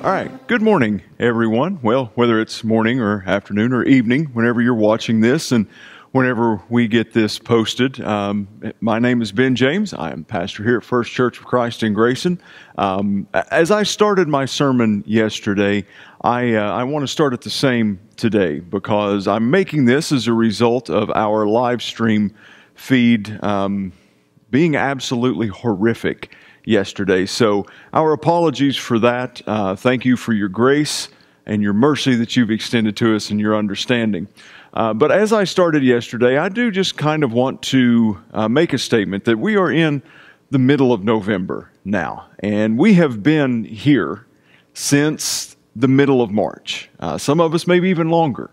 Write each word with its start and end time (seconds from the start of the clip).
All 0.00 0.12
right. 0.12 0.46
Good 0.46 0.62
morning, 0.62 1.02
everyone. 1.18 1.80
Well, 1.82 2.12
whether 2.14 2.40
it's 2.40 2.62
morning 2.62 3.00
or 3.00 3.24
afternoon 3.26 3.72
or 3.72 3.82
evening, 3.82 4.26
whenever 4.26 4.62
you're 4.62 4.72
watching 4.72 5.22
this 5.22 5.50
and 5.50 5.66
whenever 6.12 6.62
we 6.68 6.86
get 6.86 7.12
this 7.14 7.40
posted, 7.40 8.00
um, 8.02 8.46
my 8.80 9.00
name 9.00 9.20
is 9.20 9.32
Ben 9.32 9.56
James. 9.56 9.92
I 9.92 10.12
am 10.12 10.22
pastor 10.22 10.62
here 10.62 10.76
at 10.76 10.84
First 10.84 11.10
Church 11.10 11.40
of 11.40 11.46
Christ 11.46 11.82
in 11.82 11.94
Grayson. 11.94 12.40
Um, 12.76 13.26
as 13.50 13.72
I 13.72 13.82
started 13.82 14.28
my 14.28 14.44
sermon 14.44 15.02
yesterday, 15.04 15.84
I, 16.20 16.54
uh, 16.54 16.72
I 16.72 16.84
want 16.84 17.02
to 17.02 17.08
start 17.08 17.32
at 17.32 17.40
the 17.40 17.50
same 17.50 17.98
today 18.16 18.60
because 18.60 19.26
I'm 19.26 19.50
making 19.50 19.86
this 19.86 20.12
as 20.12 20.28
a 20.28 20.32
result 20.32 20.90
of 20.90 21.10
our 21.10 21.44
live 21.44 21.82
stream 21.82 22.32
feed 22.76 23.36
um, 23.42 23.92
being 24.50 24.76
absolutely 24.76 25.48
horrific 25.48 26.34
yesterday. 26.64 27.26
So, 27.26 27.66
our 27.92 28.12
apologies 28.12 28.76
for 28.76 28.98
that. 28.98 29.42
Uh, 29.46 29.74
thank 29.74 30.04
you 30.04 30.16
for 30.16 30.32
your 30.32 30.48
grace 30.48 31.08
and 31.46 31.62
your 31.62 31.72
mercy 31.72 32.14
that 32.16 32.36
you've 32.36 32.50
extended 32.50 32.96
to 32.98 33.16
us 33.16 33.30
and 33.30 33.40
your 33.40 33.56
understanding. 33.56 34.28
Uh, 34.74 34.92
but 34.92 35.10
as 35.10 35.32
I 35.32 35.44
started 35.44 35.82
yesterday, 35.82 36.36
I 36.36 36.50
do 36.50 36.70
just 36.70 36.96
kind 36.96 37.24
of 37.24 37.32
want 37.32 37.62
to 37.62 38.18
uh, 38.32 38.48
make 38.48 38.72
a 38.72 38.78
statement 38.78 39.24
that 39.24 39.38
we 39.38 39.56
are 39.56 39.70
in 39.70 40.02
the 40.50 40.58
middle 40.58 40.92
of 40.92 41.02
November 41.04 41.70
now, 41.84 42.26
and 42.40 42.78
we 42.78 42.94
have 42.94 43.22
been 43.22 43.64
here 43.64 44.26
since 44.74 45.56
the 45.74 45.88
middle 45.88 46.20
of 46.20 46.30
March. 46.30 46.90
Uh, 47.00 47.16
some 47.16 47.40
of 47.40 47.54
us 47.54 47.66
maybe 47.66 47.88
even 47.88 48.10
longer. 48.10 48.50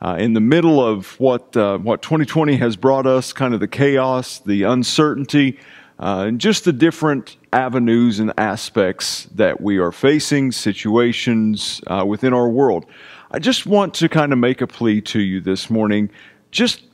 Uh, 0.00 0.16
in 0.18 0.32
the 0.32 0.40
middle 0.40 0.84
of 0.84 1.18
what 1.18 1.56
uh, 1.56 1.76
what 1.78 2.02
2020 2.02 2.56
has 2.56 2.76
brought 2.76 3.06
us, 3.06 3.32
kind 3.32 3.52
of 3.52 3.60
the 3.60 3.66
chaos, 3.66 4.38
the 4.38 4.62
uncertainty, 4.62 5.58
uh, 5.98 6.24
and 6.28 6.40
just 6.40 6.64
the 6.64 6.72
different 6.72 7.36
avenues 7.52 8.20
and 8.20 8.32
aspects 8.38 9.24
that 9.34 9.60
we 9.60 9.78
are 9.78 9.90
facing, 9.90 10.52
situations 10.52 11.80
uh, 11.88 12.04
within 12.06 12.32
our 12.32 12.48
world. 12.48 12.86
I 13.32 13.40
just 13.40 13.66
want 13.66 13.94
to 13.94 14.08
kind 14.08 14.32
of 14.32 14.38
make 14.38 14.60
a 14.60 14.66
plea 14.66 15.00
to 15.02 15.20
you 15.20 15.40
this 15.40 15.68
morning. 15.68 16.10
Just 16.52 16.84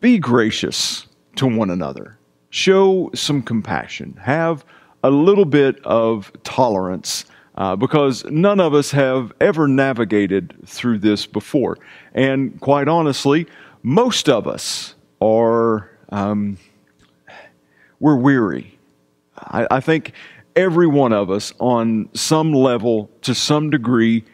be 0.00 0.18
gracious 0.18 1.06
to 1.36 1.46
one 1.46 1.70
another, 1.70 2.18
show 2.50 3.10
some 3.14 3.42
compassion, 3.42 4.18
have 4.22 4.64
a 5.02 5.10
little 5.10 5.44
bit 5.44 5.84
of 5.84 6.32
tolerance. 6.44 7.24
Uh, 7.56 7.74
because 7.74 8.22
none 8.26 8.60
of 8.60 8.74
us 8.74 8.90
have 8.90 9.32
ever 9.40 9.66
navigated 9.66 10.54
through 10.66 10.98
this 10.98 11.24
before. 11.24 11.78
And 12.14 12.60
quite 12.60 12.86
honestly, 12.86 13.46
most 13.82 14.28
of 14.28 14.46
us 14.46 14.94
are 15.22 15.90
um, 16.10 16.58
we're 17.98 18.16
weary. 18.16 18.78
I, 19.38 19.66
I 19.70 19.80
think 19.80 20.12
every 20.54 20.86
one 20.86 21.12
of 21.12 21.30
us, 21.30 21.52
on 21.58 22.08
some 22.14 22.52
level, 22.52 23.10
to 23.22 23.34
some 23.34 23.70
degree, 23.70 24.24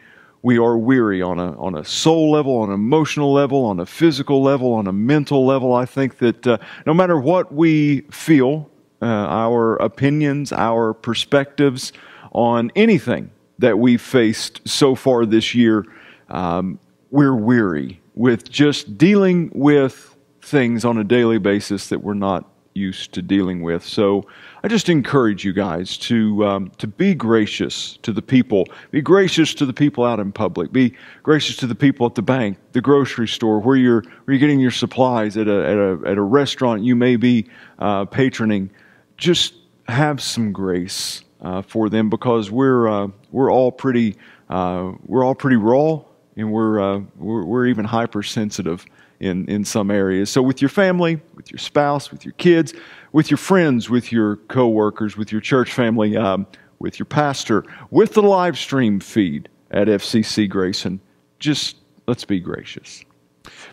we 0.43 0.59
are 0.59 0.77
weary 0.77 1.23
on 1.23 1.39
a, 1.39 1.59
on 1.61 1.77
a 1.77 1.85
soul 1.85 2.33
level, 2.33 2.57
on 2.57 2.69
an 2.69 2.75
emotional 2.75 3.33
level, 3.33 3.65
on 3.65 3.79
a 3.79 3.87
physical 3.87 4.43
level, 4.43 4.73
on 4.75 4.89
a 4.89 4.93
mental 4.93 5.47
level. 5.47 5.73
I 5.73 5.85
think 5.85 6.19
that 6.19 6.47
uh, 6.47 6.59
no 6.87 6.95
matter 6.95 7.19
what 7.19 7.55
we 7.55 8.01
feel, 8.11 8.69
uh, 9.01 9.07
our 9.07 9.77
opinions, 9.77 10.53
our 10.53 10.93
perspectives 10.93 11.93
on 12.33 12.73
anything 12.75 13.31
that 13.59 13.79
we've 13.79 14.03
faced 14.03 14.67
so 14.67 14.95
far 14.95 15.25
this 15.25 15.55
year, 15.55 15.85
um, 16.29 16.79
we're 17.11 17.37
weary 17.37 18.01
with 18.15 18.51
just 18.51 18.99
dealing 18.99 19.51
with 19.55 20.17
things 20.41 20.85
on 20.85 20.99
a 20.99 21.05
daily 21.05 21.39
basis 21.39 21.89
that 21.89 22.03
we're 22.03 22.15
not 22.15 22.49
used 22.75 23.13
to 23.13 23.23
dealing 23.23 23.63
with. 23.63 23.85
So 23.85 24.27
I 24.65 24.69
just 24.69 24.89
encourage 24.89 25.45
you 25.45 25.53
guys 25.53 25.97
to 25.99 26.47
um, 26.47 26.71
to 26.79 26.87
be 26.87 27.15
gracious 27.15 27.99
to 28.03 28.13
the 28.13 28.23
people. 28.23 28.67
Be 28.91 29.03
gracious 29.03 29.55
to 29.55 29.67
the 29.67 29.73
people 29.73 30.05
out 30.05 30.21
in 30.21 30.33
public. 30.33 30.73
Be 30.73 30.95
gracious 31.23 31.57
to 31.57 31.67
the 31.67 31.75
people 31.75 32.07
at 32.07 32.15
the 32.15 32.23
bank, 32.23 32.59
the 32.73 32.81
grocery 32.81 33.29
store, 33.29 33.61
where 33.61 33.77
you're 33.77 34.03
where 34.03 34.35
you're 34.35 34.39
getting 34.39 34.61
your 34.61 34.71
supplies 34.71 35.37
at 35.37 35.49
a 35.49 35.65
at 35.67 35.77
a 35.77 36.01
at 36.07 36.19
a 36.19 36.23
restaurant 36.23 36.83
you 36.83 36.97
may 36.97 37.17
be 37.17 37.47
uh, 37.79 38.07
patroning. 38.07 38.71
Just 39.17 39.55
have 39.89 40.23
some 40.23 40.53
grace 40.53 41.23
for 41.63 41.89
them 41.89 42.09
because 42.09 42.51
we're 42.51 42.89
uh, 42.89 43.09
we're 43.31 43.51
all 43.51 43.73
pretty 43.73 44.17
uh, 44.49 44.93
we're 45.07 45.25
all 45.25 45.35
pretty 45.35 45.57
raw 45.57 46.03
and 46.37 46.51
we're, 46.53 46.81
uh, 46.81 47.01
we're 47.17 47.45
we're 47.45 47.67
even 47.67 47.85
hypersensitive 47.85 48.87
in, 49.21 49.49
in 49.49 49.65
some 49.65 49.91
areas. 49.91 50.31
So, 50.31 50.43
with 50.43 50.61
your 50.61 50.69
family, 50.69 51.21
with 51.35 51.51
your 51.51 51.59
spouse, 51.59 52.11
with 52.11 52.25
your 52.25 52.33
kids, 52.35 52.75
with 53.13 53.31
your 53.31 53.39
friends, 53.39 53.89
with 53.89 54.13
your 54.13 54.37
coworkers, 54.37 55.17
with 55.17 55.31
your 55.31 55.41
church 55.41 55.73
family, 55.73 56.17
um, 56.17 56.47
with 56.81 56.99
your 56.99 57.07
pastor, 57.07 57.65
with 57.91 58.15
the 58.15 58.23
live 58.23 58.59
stream 58.59 58.99
feed 59.01 59.49
at 59.71 59.87
FCC 59.87 60.49
Grayson, 60.49 61.01
just 61.39 61.77
let's 62.07 62.25
be 62.25 62.41
gracious. 62.41 63.05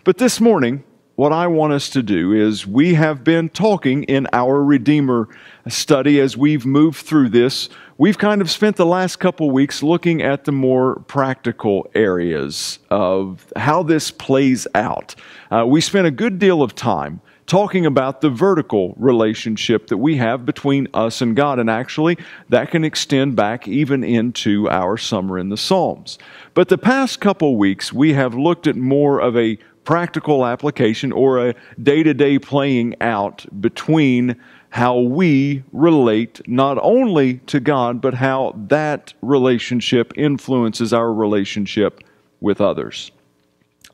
But 0.04 0.18
this 0.18 0.40
morning, 0.40 0.84
what 1.20 1.34
I 1.34 1.48
want 1.48 1.74
us 1.74 1.90
to 1.90 2.02
do 2.02 2.32
is 2.32 2.66
we 2.66 2.94
have 2.94 3.22
been 3.22 3.50
talking 3.50 4.04
in 4.04 4.26
our 4.32 4.64
Redeemer 4.64 5.28
study 5.68 6.18
as 6.18 6.34
we've 6.34 6.64
moved 6.64 7.04
through 7.04 7.28
this. 7.28 7.68
We've 7.98 8.16
kind 8.16 8.40
of 8.40 8.50
spent 8.50 8.76
the 8.76 8.86
last 8.86 9.16
couple 9.16 9.50
weeks 9.50 9.82
looking 9.82 10.22
at 10.22 10.46
the 10.46 10.52
more 10.52 11.00
practical 11.00 11.90
areas 11.94 12.78
of 12.90 13.52
how 13.54 13.82
this 13.82 14.10
plays 14.10 14.66
out. 14.74 15.14
Uh, 15.50 15.66
we 15.66 15.82
spent 15.82 16.06
a 16.06 16.10
good 16.10 16.38
deal 16.38 16.62
of 16.62 16.74
time 16.74 17.20
talking 17.50 17.84
about 17.84 18.20
the 18.20 18.30
vertical 18.30 18.94
relationship 18.96 19.88
that 19.88 19.96
we 19.96 20.16
have 20.16 20.46
between 20.46 20.86
us 20.94 21.20
and 21.20 21.34
God. 21.34 21.58
And 21.58 21.68
actually, 21.68 22.16
that 22.48 22.70
can 22.70 22.84
extend 22.84 23.34
back 23.34 23.66
even 23.66 24.04
into 24.04 24.70
our 24.70 24.96
summer 24.96 25.36
in 25.36 25.48
the 25.48 25.56
Psalms. 25.56 26.16
But 26.54 26.68
the 26.68 26.78
past 26.78 27.20
couple 27.20 27.56
weeks, 27.56 27.92
we 27.92 28.12
have 28.12 28.36
looked 28.36 28.68
at 28.68 28.76
more 28.76 29.20
of 29.20 29.36
a 29.36 29.58
practical 29.90 30.46
application 30.46 31.10
or 31.10 31.48
a 31.48 31.54
day 31.82 32.00
to 32.04 32.14
day 32.14 32.38
playing 32.38 32.94
out 33.00 33.44
between 33.60 34.36
how 34.68 34.96
we 34.96 35.64
relate 35.72 36.40
not 36.46 36.78
only 36.80 37.38
to 37.38 37.58
God, 37.58 38.00
but 38.00 38.14
how 38.14 38.54
that 38.68 39.12
relationship 39.20 40.12
influences 40.14 40.92
our 40.92 41.12
relationship 41.12 42.04
with 42.40 42.60
others. 42.60 43.10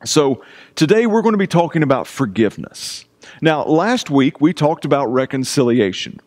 So, 0.04 0.44
today 0.74 1.06
we're 1.06 1.22
going 1.22 1.32
to 1.32 1.38
be 1.38 1.46
talking 1.46 1.82
about 1.82 2.06
forgiveness. 2.06 3.06
Now, 3.40 3.64
last 3.64 4.10
week 4.10 4.38
we 4.38 4.52
talked 4.52 4.84
about 4.84 5.06
reconciliation. 5.06 6.20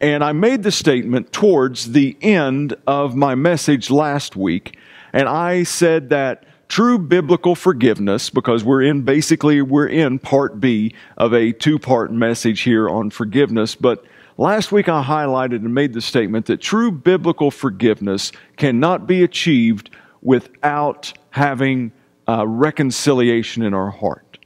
And 0.00 0.24
I 0.24 0.32
made 0.32 0.64
the 0.64 0.72
statement 0.72 1.32
towards 1.32 1.92
the 1.92 2.16
end 2.20 2.74
of 2.88 3.14
my 3.14 3.36
message 3.36 3.92
last 3.92 4.34
week. 4.34 4.76
And 5.12 5.28
I 5.28 5.62
said 5.62 6.08
that 6.08 6.46
true 6.68 6.98
biblical 6.98 7.54
forgiveness, 7.54 8.30
because 8.30 8.64
we're 8.64 8.82
in 8.82 9.02
basically, 9.02 9.62
we're 9.62 9.86
in 9.86 10.18
part 10.18 10.60
B 10.60 10.94
of 11.16 11.32
a 11.32 11.52
two 11.52 11.78
part 11.78 12.12
message 12.12 12.60
here 12.62 12.88
on 12.88 13.10
forgiveness. 13.10 13.74
But 13.74 14.04
last 14.36 14.72
week 14.72 14.88
I 14.88 15.02
highlighted 15.02 15.56
and 15.56 15.74
made 15.74 15.92
the 15.92 16.00
statement 16.00 16.46
that 16.46 16.60
true 16.60 16.90
biblical 16.90 17.50
forgiveness 17.50 18.32
cannot 18.56 19.06
be 19.06 19.22
achieved 19.22 19.90
without 20.22 21.12
having 21.30 21.92
uh, 22.28 22.46
reconciliation 22.46 23.62
in 23.62 23.74
our 23.74 23.90
heart. 23.90 24.38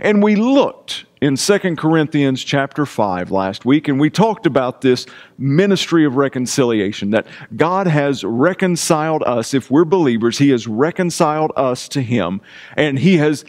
And 0.00 0.22
we 0.22 0.36
looked 0.36 1.04
in 1.20 1.36
2 1.36 1.76
Corinthians 1.76 2.44
chapter 2.44 2.86
5 2.86 3.30
last 3.30 3.64
week, 3.64 3.88
and 3.88 3.98
we 3.98 4.10
talked 4.10 4.46
about 4.46 4.80
this 4.80 5.06
ministry 5.36 6.04
of 6.04 6.16
reconciliation 6.16 7.10
that 7.10 7.26
God 7.56 7.86
has 7.86 8.24
reconciled 8.24 9.22
us. 9.24 9.54
If 9.54 9.70
we're 9.70 9.84
believers, 9.84 10.38
He 10.38 10.50
has 10.50 10.66
reconciled 10.66 11.52
us 11.56 11.88
to 11.88 12.02
Him, 12.02 12.40
and 12.76 12.98
He 12.98 13.16
has 13.16 13.44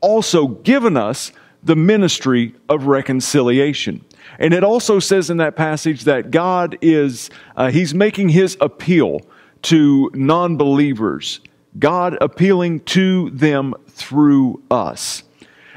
also 0.00 0.48
given 0.48 0.96
us 0.96 1.32
the 1.62 1.76
ministry 1.76 2.54
of 2.68 2.86
reconciliation. 2.86 4.04
And 4.38 4.52
it 4.54 4.64
also 4.64 4.98
says 4.98 5.30
in 5.30 5.36
that 5.36 5.54
passage 5.56 6.04
that 6.04 6.30
God 6.30 6.76
is, 6.80 7.30
uh, 7.56 7.70
He's 7.70 7.94
making 7.94 8.30
His 8.30 8.56
appeal 8.60 9.20
to 9.62 10.10
non 10.14 10.56
believers 10.56 11.40
God 11.78 12.18
appealing 12.20 12.80
to 12.80 13.30
them 13.30 13.74
through 13.88 14.62
us. 14.70 15.22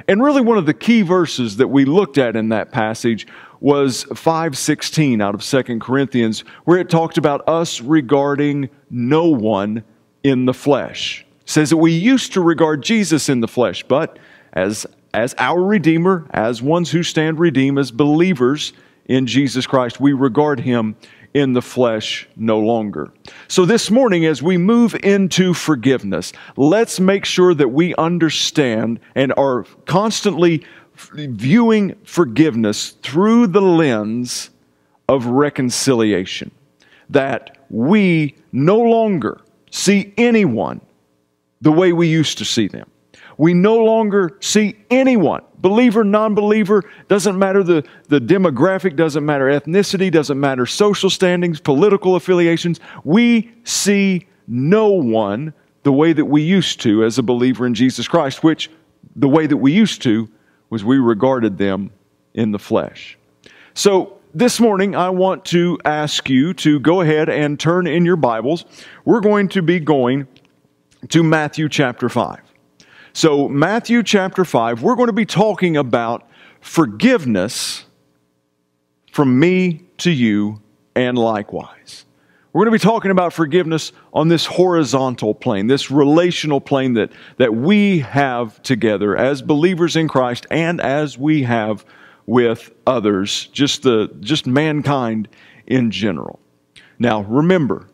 And 0.07 0.22
really 0.22 0.42
one 0.42 0.57
of 0.57 0.66
the 0.66 0.74
key 0.74 1.02
verses 1.02 1.57
that 1.57 1.68
we 1.68 1.86
looked 1.86 2.18
at 2.18 2.36
in 2.36 2.50
that 2.50 2.72
passage 2.72 3.28
was 3.60 4.04
516 4.13 5.22
out 5.22 5.34
of 5.34 5.44
2 5.44 5.80
Corinthians 5.80 6.42
where 6.66 6.78
it 6.78 6.90
talked 6.90 7.18
about 7.18 7.48
us 7.48 7.81
regarding 7.81 8.69
no 8.90 9.28
one 9.28 9.84
in 10.24 10.46
the 10.46 10.54
flesh. 10.54 11.25
says 11.46 11.69
that 11.69 11.78
we 11.78 11.92
used 11.92 12.34
to 12.34 12.42
regard 12.42 12.81
Jesus 12.81 13.30
in 13.30 13.40
the 13.40 13.48
flesh, 13.48 13.84
but 13.84 14.18
as, 14.54 14.86
as 15.13 15.36
our 15.38 15.62
Redeemer, 15.62 16.28
as 16.31 16.62
ones 16.62 16.92
who 16.92 17.04
stand 17.04 17.40
redeemed, 17.40 17.78
as 17.78 17.92
believers 17.92 18.74
in 19.06 19.28
Jesus 19.28 19.68
Christ, 19.68 20.00
we 20.00 20.13
regard 20.13 20.60
him 20.60 20.96
in 21.36 21.52
the 21.52 21.62
flesh 21.62 22.28
no 22.38 22.58
longer. 22.58 23.12
So, 23.50 23.66
this 23.66 23.92
morning, 23.92 24.26
as 24.26 24.42
we 24.42 24.58
move 24.58 24.96
into 25.04 25.54
forgiveness, 25.54 26.32
let's 26.56 26.98
make 26.98 27.26
sure 27.26 27.54
that 27.54 27.68
we 27.68 27.94
understand 27.96 29.02
and 29.16 29.34
are 29.36 29.66
constantly 29.86 30.64
viewing 30.96 31.94
forgiveness 32.06 32.92
through 33.04 33.48
the 33.48 33.62
lens 33.62 34.50
of 35.10 35.26
reconciliation. 35.26 36.52
That 37.10 37.58
we 37.70 38.36
no 38.54 38.80
longer 38.80 39.42
see 39.72 40.14
anyone 40.18 40.80
the 41.60 41.72
way 41.72 41.92
we 41.92 42.08
used 42.08 42.38
to 42.38 42.46
see 42.46 42.70
them. 42.70 42.90
We 43.38 43.54
no 43.54 43.78
longer 43.78 44.38
see 44.42 44.78
anyone, 44.90 45.44
believer, 45.58 46.04
non 46.04 46.36
believer, 46.36 46.84
doesn't 47.08 47.38
matter 47.38 47.64
the, 47.64 47.84
the 48.08 48.20
demographic, 48.20 48.96
doesn't 48.96 49.26
matter 49.26 49.46
ethnicity, 49.46 50.12
doesn't 50.12 50.40
matter 50.40 50.66
social 50.66 51.10
standings, 51.10 51.60
political 51.60 52.16
affiliations. 52.16 52.80
We 53.04 53.54
see 53.64 54.28
no 54.48 54.90
one 54.90 55.54
the 55.84 55.92
way 55.92 56.14
that 56.14 56.26
we 56.26 56.42
used 56.42 56.82
to 56.82 57.04
as 57.04 57.18
a 57.18 57.24
believer 57.24 57.66
in 57.66 57.74
Jesus 57.74 58.08
Christ, 58.08 58.44
which 58.44 58.72
the 59.16 59.30
way 59.30 59.48
that 59.48 59.58
we 59.58 59.72
used 59.72 60.02
to 60.04 60.30
was 60.70 60.84
we 60.84 60.98
regarded 60.98 61.58
them 61.58 61.92
in 62.34 62.52
the 62.52 62.60
flesh. 62.60 63.18
So 63.74 64.18
this 64.34 64.60
morning, 64.60 64.96
I 64.96 65.10
want 65.10 65.46
to 65.46 65.80
ask 65.86 66.30
you 66.30 66.54
to 66.56 66.80
go 66.80 67.02
ahead 67.02 67.30
and 67.30 67.60
turn 67.60 67.88
in 67.88 68.06
your 68.06 68.18
Bibles. 68.18 68.66
We're 69.06 69.22
going 69.22 69.48
to 69.50 69.62
be 69.62 69.80
going 69.80 70.28
to 71.10 71.24
Matthew 71.24 71.70
chapter 71.70 72.10
5. 72.10 72.44
So, 73.15 73.47
Matthew 73.47 74.03
chapter 74.03 74.44
5, 74.44 74.81
we're 74.81 74.97
going 74.97 75.07
to 75.07 75.13
be 75.13 75.25
talking 75.25 75.77
about 75.77 76.27
forgiveness 76.59 77.85
from 79.09 79.39
me 79.39 79.85
to 80.00 80.12
you 80.12 80.62
and 80.97 81.17
likewise. 81.17 82.03
We're 82.51 82.65
going 82.65 82.77
to 82.77 82.85
be 82.85 82.89
talking 82.91 83.12
about 83.12 83.31
forgiveness 83.31 83.94
on 84.13 84.27
this 84.27 84.45
horizontal 84.45 85.33
plane, 85.33 85.67
this 85.67 85.89
relational 85.89 86.59
plane 86.59 86.95
that, 86.95 87.13
that 87.38 87.56
we 87.56 88.00
have 88.00 88.62
together 88.63 89.15
as 89.15 89.41
believers 89.41 89.95
in 89.95 90.09
Christ 90.09 90.45
and 90.51 90.81
as 90.81 91.17
we 91.17 91.44
have 91.44 91.85
with 92.25 92.69
others, 92.85 93.45
just, 93.53 93.83
the, 93.83 94.13
just 94.19 94.45
mankind 94.45 95.29
in 95.65 95.89
general. 95.89 96.41
Now, 97.00 97.21
remember, 97.21 97.88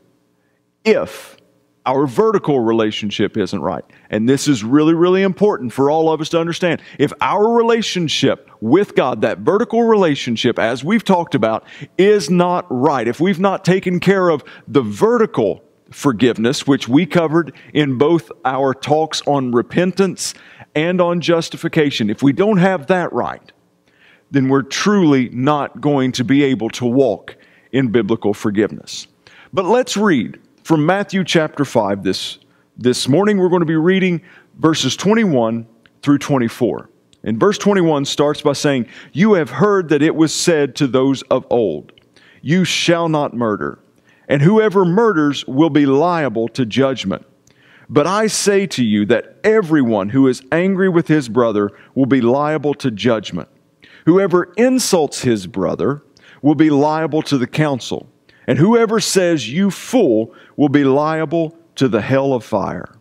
if 0.84 1.38
our 1.86 2.06
vertical 2.06 2.60
relationship 2.60 3.38
isn't 3.38 3.62
right. 3.62 3.84
And 4.10 4.30
this 4.30 4.48
is 4.48 4.64
really, 4.64 4.94
really 4.94 5.24
important 5.24 5.74
for 5.74 5.90
all 5.90 6.12
of 6.12 6.22
us 6.22 6.30
to 6.30 6.40
understand. 6.40 6.82
If 7.00 7.12
our 7.22 7.54
relationship 7.54 8.50
with 8.60 8.96
God, 8.96 9.22
that 9.22 9.40
vertical 9.40 9.84
relationship, 9.84 10.60
as 10.60 10.84
we've 10.84 11.04
talked 11.04 11.34
about, 11.34 11.66
is 11.98 12.30
not 12.30 12.66
right, 12.70 13.08
if 13.08 13.20
we've 13.20 13.40
not 13.40 13.66
taken 13.66 14.00
care 14.00 14.30
of 14.30 14.44
the 14.68 14.82
vertical 14.82 15.64
forgiveness, 15.90 16.68
which 16.68 16.88
we 16.88 17.06
covered 17.06 17.54
in 17.74 17.98
both 17.98 18.32
our 18.46 18.74
talks 18.74 19.22
on 19.26 19.52
repentance 19.52 20.34
and 20.76 21.02
on 21.02 21.20
justification, 21.20 22.10
if 22.10 22.22
we 22.22 22.32
don't 22.32 22.58
have 22.58 22.88
that 22.88 23.12
right, 23.12 23.52
then 24.30 24.50
we're 24.50 24.62
truly 24.62 25.30
not 25.30 25.82
going 25.82 26.12
to 26.14 26.24
be 26.24 26.44
able 26.44 26.70
to 26.70 26.86
walk 26.86 27.36
in 27.72 27.92
biblical 27.92 28.34
forgiveness. 28.34 29.08
But 29.54 29.66
let's 29.66 29.98
read 29.98 30.40
from 30.64 30.86
Matthew 30.86 31.24
chapter 31.24 31.66
5 31.66 32.04
this, 32.04 32.38
this 32.78 33.08
morning. 33.08 33.38
We're 33.38 33.50
going 33.50 33.62
to 33.62 33.66
be 33.66 33.76
reading 33.76 34.22
verses 34.58 34.96
21 34.96 35.68
through 36.02 36.20
24. 36.20 36.90
And 37.24 37.40
verse 37.40 37.58
21 37.58 38.06
starts 38.06 38.42
by 38.42 38.54
saying, 38.54 38.88
You 39.12 39.34
have 39.34 39.50
heard 39.50 39.90
that 39.90 40.02
it 40.02 40.16
was 40.16 40.34
said 40.34 40.76
to 40.78 40.88
those 40.88 41.22
of 41.24 41.46
old, 41.50 41.92
You 42.42 42.66
shall 42.66 43.10
not 43.10 43.34
murder, 43.34 43.80
and 44.28 44.42
whoever 44.42 44.86
murders 44.86 45.46
will 45.46 45.70
be 45.70 45.86
liable 45.86 46.48
to 46.50 46.66
judgment. 46.66 47.26
But 47.90 48.08
I 48.08 48.28
say 48.28 48.68
to 48.68 48.84
you 48.84 49.06
that 49.08 49.38
everyone 49.44 50.10
who 50.10 50.28
is 50.28 50.42
angry 50.52 50.90
with 50.90 51.08
his 51.08 51.28
brother 51.28 51.72
will 51.94 52.06
be 52.06 52.22
liable 52.22 52.74
to 52.76 52.90
judgment. 52.90 53.50
Whoever 54.06 54.54
insults 54.58 55.22
his 55.22 55.46
brother 55.46 56.02
will 56.42 56.56
be 56.56 56.70
liable 56.70 57.22
to 57.24 57.38
the 57.38 57.48
council. 57.48 58.08
And 58.48 58.58
whoever 58.58 59.00
says, 59.00 59.50
You 59.50 59.72
fool, 59.72 60.34
will 60.56 60.70
be 60.70 60.84
liable 60.84 61.56
to 61.76 61.88
the 61.88 62.02
hell 62.02 62.34
of 62.34 62.44
fire. 62.44 62.96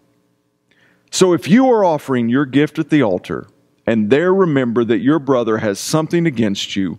So 1.10 1.32
if 1.32 1.48
you 1.48 1.70
are 1.70 1.84
offering 1.84 2.28
your 2.28 2.46
gift 2.46 2.78
at 2.78 2.90
the 2.90 3.02
altar, 3.02 3.46
and 3.86 4.10
there 4.10 4.32
remember 4.32 4.84
that 4.84 5.00
your 5.00 5.18
brother 5.18 5.58
has 5.58 5.80
something 5.80 6.26
against 6.26 6.76
you, 6.76 6.98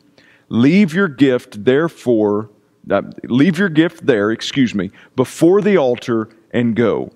leave 0.50 0.94
your 0.94 1.08
gift 1.08 1.64
therefore, 1.64 2.50
uh, 2.90 3.04
leave 3.24 3.58
your 3.58 3.70
gift 3.70 4.06
there, 4.06 4.32
excuse 4.32 4.76
me, 4.76 4.92
before 5.16 5.62
the 5.62 5.78
altar 5.78 6.30
and 6.52 6.76
go. 6.76 7.12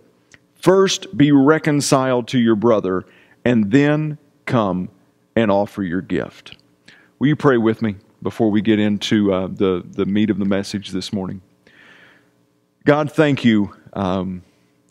First 0.54 1.18
be 1.18 1.32
reconciled 1.32 2.28
to 2.30 2.40
your 2.40 2.56
brother, 2.56 3.04
and 3.44 3.72
then 3.72 4.18
come 4.46 4.90
and 5.36 5.52
offer 5.52 5.84
your 5.84 6.02
gift. 6.02 6.58
Will 7.20 7.28
you 7.28 7.36
pray 7.36 7.58
with 7.58 7.82
me? 7.82 7.96
Before 8.26 8.50
we 8.50 8.60
get 8.60 8.80
into 8.80 9.32
uh, 9.32 9.46
the, 9.46 9.86
the 9.88 10.04
meat 10.04 10.32
of 10.32 10.40
the 10.40 10.46
message 10.46 10.90
this 10.90 11.14
morning. 11.14 11.44
God, 12.84 13.12
thank 13.12 13.46
you. 13.46 13.76
Um, 13.94 14.42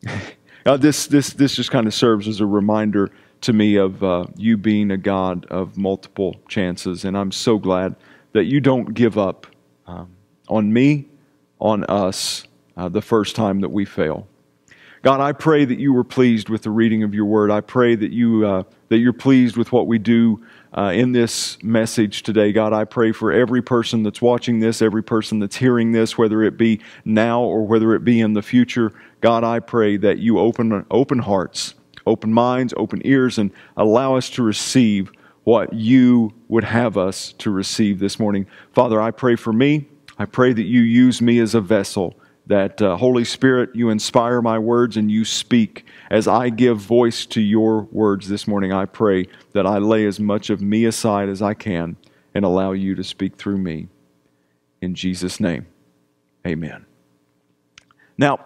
this, 0.65 1.09
this, 1.09 1.33
this 1.33 1.57
just 1.57 1.73
kind 1.73 1.89
of 1.89 1.95
serves 1.95 2.29
as 2.29 2.41
a 2.41 2.47
reminder 2.47 3.11
to 3.41 3.53
me 3.53 3.75
of 3.75 4.05
uh, 4.05 4.27
you 4.37 4.57
being 4.57 4.93
a 4.93 4.97
God 4.97 5.47
of 5.47 5.77
multiple 5.77 6.37
chances. 6.47 7.05
And 7.05 7.19
I'm 7.19 7.33
so 7.33 7.59
glad 7.59 7.97
that 8.35 8.45
you 8.45 8.61
don't 8.61 8.95
give 8.95 9.19
up 9.19 9.49
um, 9.89 10.15
on 10.49 10.73
me, 10.73 11.09
on 11.59 11.83
us, 11.87 12.45
uh, 12.77 12.89
the 12.89 13.03
first 13.03 13.35
time 13.35 13.63
that 13.63 13.71
we 13.71 13.85
fail. 13.85 14.29
God, 15.03 15.21
I 15.21 15.33
pray 15.33 15.65
that 15.65 15.81
you 15.81 15.93
were 15.93 16.05
pleased 16.05 16.49
with 16.49 16.63
the 16.63 16.71
reading 16.71 17.03
of 17.03 17.15
your 17.15 17.27
word. 17.27 17.51
I 17.51 17.63
pray 17.63 17.97
that, 17.97 18.13
you, 18.13 18.47
uh, 18.47 18.63
that 18.91 18.99
you're 18.99 19.13
pleased 19.13 19.57
with 19.57 19.73
what 19.73 19.89
we 19.89 19.99
do 19.99 20.41
uh, 20.76 20.93
in 20.94 21.12
this 21.12 21.62
message 21.62 22.23
today. 22.25 22.53
God, 22.53 22.73
I 22.73 22.85
pray 22.85 23.12
for 23.12 23.32
every 23.32 23.62
person 23.62 24.03
that's 24.03 24.21
watching 24.21 24.59
this, 24.59 24.82
every 24.82 25.03
person 25.03 25.38
that's 25.38 25.56
hearing 25.56 25.93
this, 25.93 26.19
whether 26.19 26.43
it 26.43 26.56
be 26.56 26.81
now 27.05 27.41
or 27.43 27.67
whether 27.67 27.94
it 27.94 28.05
be 28.05 28.21
in 28.21 28.32
the 28.32 28.43
future. 28.43 28.93
God, 29.21 29.44
I 29.44 29.61
pray 29.61 29.97
that 29.99 30.19
you 30.19 30.38
open, 30.38 30.85
open 30.91 31.21
hearts, 31.21 31.75
open 32.06 32.33
minds, 32.33 32.75
open 32.76 33.00
ears, 33.04 33.38
and 33.38 33.52
allow 33.76 34.16
us 34.16 34.28
to 34.31 34.43
receive 34.43 35.12
what 35.45 35.73
you 35.73 36.35
would 36.49 36.64
have 36.64 36.99
us 36.99 37.33
to 37.35 37.50
receive 37.50 38.00
this 38.00 38.19
morning. 38.19 38.47
Father, 38.73 39.00
I 39.00 39.11
pray 39.12 39.37
for 39.37 39.52
me. 39.52 39.88
I 40.19 40.25
pray 40.25 40.52
that 40.52 40.62
you 40.62 40.81
use 40.81 41.21
me 41.21 41.38
as 41.38 41.54
a 41.54 41.61
vessel 41.61 42.14
that 42.47 42.83
uh, 42.83 42.97
Holy 42.97 43.25
Spirit, 43.25 43.71
you 43.75 43.89
inspire 43.89 44.43
my 44.43 44.59
words 44.59 44.97
and 44.97 45.11
you 45.11 45.25
speak. 45.25 45.87
As 46.11 46.29
I 46.29 46.51
give 46.51 46.79
voice 46.79 47.25
to 47.27 47.41
your 47.41 47.83
words 47.85 48.29
this 48.29 48.47
morning, 48.47 48.73
I 48.73 48.85
pray 48.85 49.27
that 49.53 49.67
I 49.67 49.79
lay 49.79 50.07
as 50.07 50.21
much 50.21 50.51
of 50.51 50.61
me 50.61 50.85
aside 50.85 51.29
as 51.29 51.41
I 51.41 51.55
can 51.55 51.97
and 52.35 52.45
allow 52.45 52.73
you 52.73 52.95
to 52.97 53.05
speak 53.05 53.37
through 53.37 53.59
me. 53.59 53.89
In 54.83 54.95
Jesus' 54.95 55.41
name, 55.41 55.67
amen. 56.47 56.85
Now, 58.19 58.45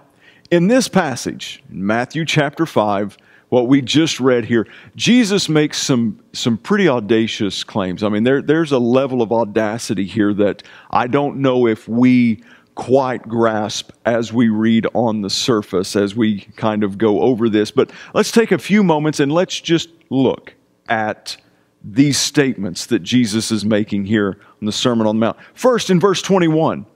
in 0.51 0.69
this 0.69 0.89
passage, 0.89 1.63
Matthew 1.69 2.25
chapter 2.25 2.65
5, 2.65 3.19
what 3.49 3.67
we 3.67 3.81
just 3.81 4.21
read 4.21 4.45
here, 4.45 4.67
Jesus 4.95 5.49
makes 5.49 5.81
some, 5.81 6.21
some 6.33 6.59
pretty 6.59 6.89
audacious 6.89 7.65
claims. 7.65 8.03
I 8.03 8.09
mean, 8.09 8.25
there, 8.25 8.43
there's 8.43 8.73
a 8.73 8.79
level 8.79 9.23
of 9.23 9.33
audacity 9.33 10.05
here 10.05 10.35
that 10.35 10.63
I 10.91 11.07
don't 11.07 11.39
know 11.39 11.67
if 11.67 11.89
we 11.89 12.43
quite 12.79 13.27
grasp 13.27 13.91
as 14.05 14.33
we 14.33 14.49
read 14.49 14.87
on 14.95 15.21
the 15.21 15.29
surface, 15.29 15.97
as 15.97 16.15
we 16.15 16.43
kind 16.55 16.85
of 16.85 16.97
go 16.97 17.23
over 17.23 17.49
this. 17.49 17.73
But 17.73 17.91
let's 18.15 18.31
take 18.31 18.53
a 18.53 18.59
few 18.59 18.85
moments 18.85 19.19
and 19.19 19.33
let's 19.33 19.61
just 19.61 19.91
look 20.11 20.55
at 20.89 21.37
these 21.83 22.17
statements 22.19 22.87
that 22.87 23.01
Jesus 23.01 23.51
is 23.51 23.65
making 23.65 24.05
here 24.05 24.39
on 24.61 24.67
the 24.67 24.71
Sermon 24.71 25.09
on 25.09 25.17
the 25.17 25.21
Mount. 25.21 25.37
First, 25.55 25.91
in 25.91 25.99
verse 25.99 26.23
21, 26.23 26.87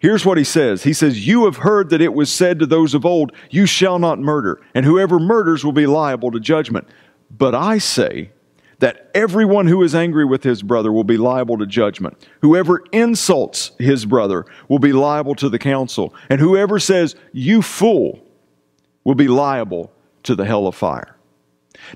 here's 0.00 0.26
what 0.26 0.38
he 0.38 0.44
says 0.44 0.82
He 0.82 0.92
says, 0.92 1.24
You 1.24 1.44
have 1.44 1.58
heard 1.58 1.90
that 1.90 2.00
it 2.00 2.14
was 2.14 2.30
said 2.30 2.58
to 2.58 2.66
those 2.66 2.92
of 2.92 3.06
old, 3.06 3.30
You 3.48 3.64
shall 3.64 4.00
not 4.00 4.18
murder, 4.18 4.60
and 4.74 4.84
whoever 4.84 5.20
murders 5.20 5.64
will 5.64 5.72
be 5.72 5.86
liable 5.86 6.32
to 6.32 6.40
judgment. 6.40 6.88
But 7.30 7.54
I 7.54 7.78
say, 7.78 8.32
that 8.82 9.08
everyone 9.14 9.68
who 9.68 9.80
is 9.84 9.94
angry 9.94 10.24
with 10.24 10.42
his 10.42 10.60
brother 10.60 10.90
will 10.90 11.04
be 11.04 11.16
liable 11.16 11.56
to 11.56 11.64
judgment. 11.66 12.28
Whoever 12.40 12.82
insults 12.90 13.70
his 13.78 14.04
brother 14.04 14.44
will 14.68 14.80
be 14.80 14.92
liable 14.92 15.36
to 15.36 15.48
the 15.48 15.58
council. 15.60 16.12
And 16.28 16.40
whoever 16.40 16.80
says, 16.80 17.14
You 17.32 17.62
fool, 17.62 18.18
will 19.04 19.14
be 19.14 19.28
liable 19.28 19.92
to 20.24 20.34
the 20.34 20.44
hell 20.44 20.66
of 20.66 20.74
fire. 20.74 21.14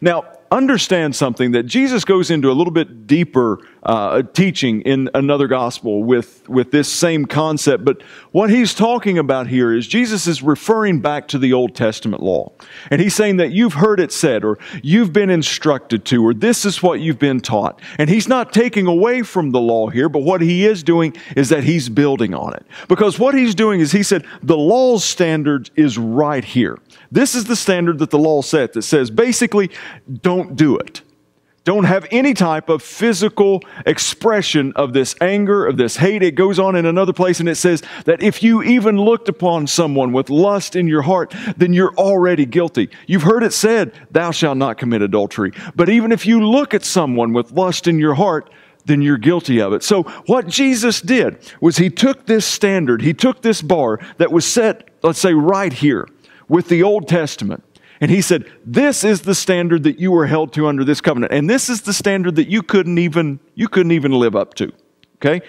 Now, 0.01 0.33
understand 0.51 1.15
something 1.15 1.53
that 1.53 1.65
Jesus 1.65 2.05
goes 2.05 2.31
into 2.31 2.51
a 2.51 2.55
little 2.55 2.73
bit 2.73 3.07
deeper 3.07 3.59
uh, 3.83 4.23
teaching 4.23 4.81
in 4.81 5.09
another 5.15 5.47
gospel 5.47 6.03
with, 6.03 6.49
with 6.49 6.73
this 6.73 6.93
same 6.93 7.25
concept. 7.25 7.85
But 7.85 8.03
what 8.33 8.51
he's 8.51 8.75
talking 8.75 9.17
about 9.17 9.47
here 9.47 9.73
is 9.73 9.87
Jesus 9.87 10.27
is 10.27 10.43
referring 10.43 11.01
back 11.01 11.29
to 11.29 11.39
the 11.39 11.53
Old 11.53 11.77
Testament 11.77 12.21
law. 12.21 12.53
And 12.91 13.01
he's 13.01 13.15
saying 13.15 13.37
that 13.37 13.53
you've 13.53 13.75
heard 13.75 14.01
it 14.01 14.11
said, 14.11 14.45
or 14.45 14.59
you've 14.83 15.13
been 15.13 15.31
instructed 15.31 16.05
to, 16.07 16.27
or 16.27 16.35
this 16.35 16.65
is 16.65 16.83
what 16.83 17.01
you've 17.01 17.21
been 17.21 17.41
taught. 17.41 17.81
And 17.99 18.11
he's 18.11 18.29
not 18.29 18.53
taking 18.53 18.89
away 18.89 19.23
from 19.23 19.53
the 19.53 19.61
law 19.61 19.89
here, 19.89 20.09
but 20.09 20.23
what 20.23 20.41
he 20.41 20.67
is 20.67 20.83
doing 20.83 21.17
is 21.37 21.49
that 21.51 21.63
he's 21.63 21.89
building 21.89 22.35
on 22.35 22.55
it. 22.55 22.67
Because 22.89 23.21
what 23.21 23.37
he's 23.37 23.55
doing 23.55 23.79
is 23.79 23.93
he 23.93 24.03
said, 24.03 24.27
the 24.43 24.59
law's 24.59 25.05
standard 25.05 25.71
is 25.77 25.97
right 25.97 26.45
here. 26.45 26.77
This 27.13 27.37
is 27.37 27.45
the 27.45 27.55
standard 27.55 28.01
that 28.01 28.11
the 28.11 28.19
law 28.19 28.43
set 28.43 28.73
that 28.73 28.83
says 28.83 29.13
basically, 29.13 29.71
don't 30.23 30.36
do 30.57 30.77
it. 30.77 31.03
Don't 31.67 31.83
have 31.83 32.07
any 32.13 32.33
type 32.33 32.69
of 32.69 32.81
physical 32.81 33.61
expression 33.87 34.73
of 34.77 34.93
this 34.93 35.17
anger, 35.21 35.67
of 35.67 35.77
this 35.77 35.97
hate. 35.97 36.23
It 36.23 36.37
goes 36.37 36.61
on 36.61 36.77
in 36.77 36.87
another 36.87 37.13
place 37.13 37.41
and 37.41 37.49
it 37.49 37.57
says 37.57 37.83
that 38.05 38.23
if 38.23 38.41
you 38.41 38.63
even 38.63 38.97
looked 39.01 39.29
upon 39.29 39.67
someone 39.67 40.13
with 40.13 40.31
lust 40.31 40.77
in 40.77 40.87
your 40.87 41.03
heart, 41.03 41.35
then 41.57 41.73
you're 41.73 41.93
already 41.97 42.47
guilty. 42.47 42.89
You've 43.09 43.25
heard 43.25 43.43
it 43.43 43.53
said, 43.53 43.93
Thou 44.13 44.31
shalt 44.31 44.59
not 44.59 44.79
commit 44.79 45.03
adultery. 45.03 45.51
But 45.75 45.89
even 45.89 46.13
if 46.13 46.25
you 46.25 46.47
look 46.47 46.73
at 46.73 46.85
someone 46.85 47.33
with 47.33 47.51
lust 47.51 47.89
in 47.89 47.99
your 47.99 48.15
heart, 48.15 48.49
then 48.85 49.03
you're 49.03 49.19
guilty 49.19 49.61
of 49.61 49.73
it. 49.73 49.83
So, 49.83 50.05
what 50.27 50.47
Jesus 50.47 51.01
did 51.01 51.37
was 51.61 51.77
he 51.77 51.91
took 51.91 52.27
this 52.27 52.47
standard, 52.47 53.03
he 53.03 53.13
took 53.13 53.43
this 53.43 53.61
bar 53.61 53.99
that 54.19 54.31
was 54.31 54.47
set, 54.47 54.89
let's 55.03 55.19
say, 55.19 55.35
right 55.35 55.73
here 55.73 56.09
with 56.49 56.69
the 56.69 56.85
Old 56.85 57.09
Testament. 57.09 57.65
And 58.01 58.11
he 58.11 58.21
said, 58.21 58.51
This 58.65 59.05
is 59.05 59.23
the 59.23 59.35
standard 59.35 59.83
that 59.85 59.99
you 59.99 60.13
were 60.13 60.27
held 60.27 60.53
to 60.55 60.67
under 60.67 60.85
this 60.85 61.01
covenant. 61.01 61.33
And 61.33 61.49
this 61.49 61.69
is 61.69 61.83
the 61.83 61.93
standard 61.93 62.37
that 62.37 62.49
you 62.49 62.63
couldn't 62.63 62.99
even, 62.99 63.41
you 63.55 63.69
couldn't 63.69 63.93
even 63.93 64.13
live 64.13 64.37
up 64.37 64.55
to. 64.55 64.73
Okay? 65.17 65.45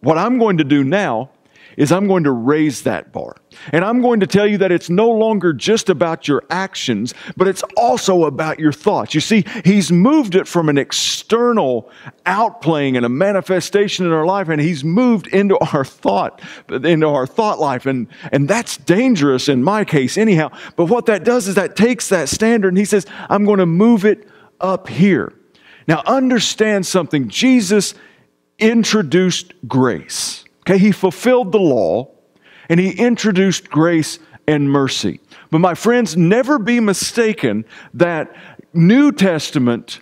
What 0.00 0.18
I'm 0.18 0.38
going 0.38 0.58
to 0.58 0.64
do 0.64 0.84
now 0.84 1.30
is 1.76 1.92
I'm 1.92 2.06
going 2.06 2.24
to 2.24 2.32
raise 2.32 2.82
that 2.82 3.12
bar. 3.12 3.36
And 3.72 3.84
I'm 3.84 4.02
going 4.02 4.20
to 4.20 4.26
tell 4.26 4.46
you 4.46 4.58
that 4.58 4.72
it's 4.72 4.90
no 4.90 5.10
longer 5.10 5.52
just 5.52 5.88
about 5.88 6.26
your 6.28 6.42
actions, 6.50 7.14
but 7.36 7.48
it's 7.48 7.62
also 7.76 8.24
about 8.24 8.58
your 8.58 8.72
thoughts. 8.72 9.14
You 9.14 9.20
see, 9.20 9.44
he's 9.64 9.92
moved 9.92 10.34
it 10.34 10.48
from 10.48 10.68
an 10.68 10.78
external 10.78 11.90
outplaying 12.26 12.96
and 12.96 13.06
a 13.06 13.08
manifestation 13.08 14.06
in 14.06 14.12
our 14.12 14.26
life, 14.26 14.48
and 14.48 14.60
he's 14.60 14.84
moved 14.84 15.26
into 15.28 15.58
our 15.72 15.84
thought, 15.84 16.40
into 16.68 17.08
our 17.08 17.26
thought 17.26 17.58
life. 17.58 17.86
And, 17.86 18.08
and 18.32 18.48
that's 18.48 18.76
dangerous 18.76 19.48
in 19.48 19.62
my 19.62 19.84
case, 19.84 20.18
anyhow. 20.18 20.50
But 20.76 20.86
what 20.86 21.06
that 21.06 21.24
does 21.24 21.48
is 21.48 21.54
that 21.54 21.76
takes 21.76 22.08
that 22.08 22.28
standard 22.28 22.68
and 22.68 22.78
he 22.78 22.84
says, 22.84 23.06
I'm 23.28 23.44
going 23.44 23.58
to 23.58 23.66
move 23.66 24.04
it 24.04 24.28
up 24.60 24.88
here. 24.88 25.32
Now, 25.86 26.02
understand 26.06 26.86
something. 26.86 27.28
Jesus 27.28 27.94
introduced 28.58 29.52
grace. 29.68 30.44
Okay, 30.66 30.78
he 30.78 30.92
fulfilled 30.92 31.52
the 31.52 31.60
law 31.60 32.10
and 32.68 32.80
he 32.80 32.90
introduced 32.90 33.70
grace 33.70 34.18
and 34.46 34.70
mercy. 34.70 35.20
But 35.50 35.58
my 35.58 35.74
friends, 35.74 36.16
never 36.16 36.58
be 36.58 36.80
mistaken 36.80 37.64
that 37.92 38.34
New 38.72 39.12
Testament, 39.12 40.00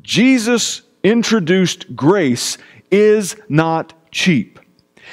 Jesus 0.00 0.82
introduced 1.02 1.94
grace 1.94 2.58
is 2.90 3.36
not 3.48 3.92
cheap. 4.10 4.58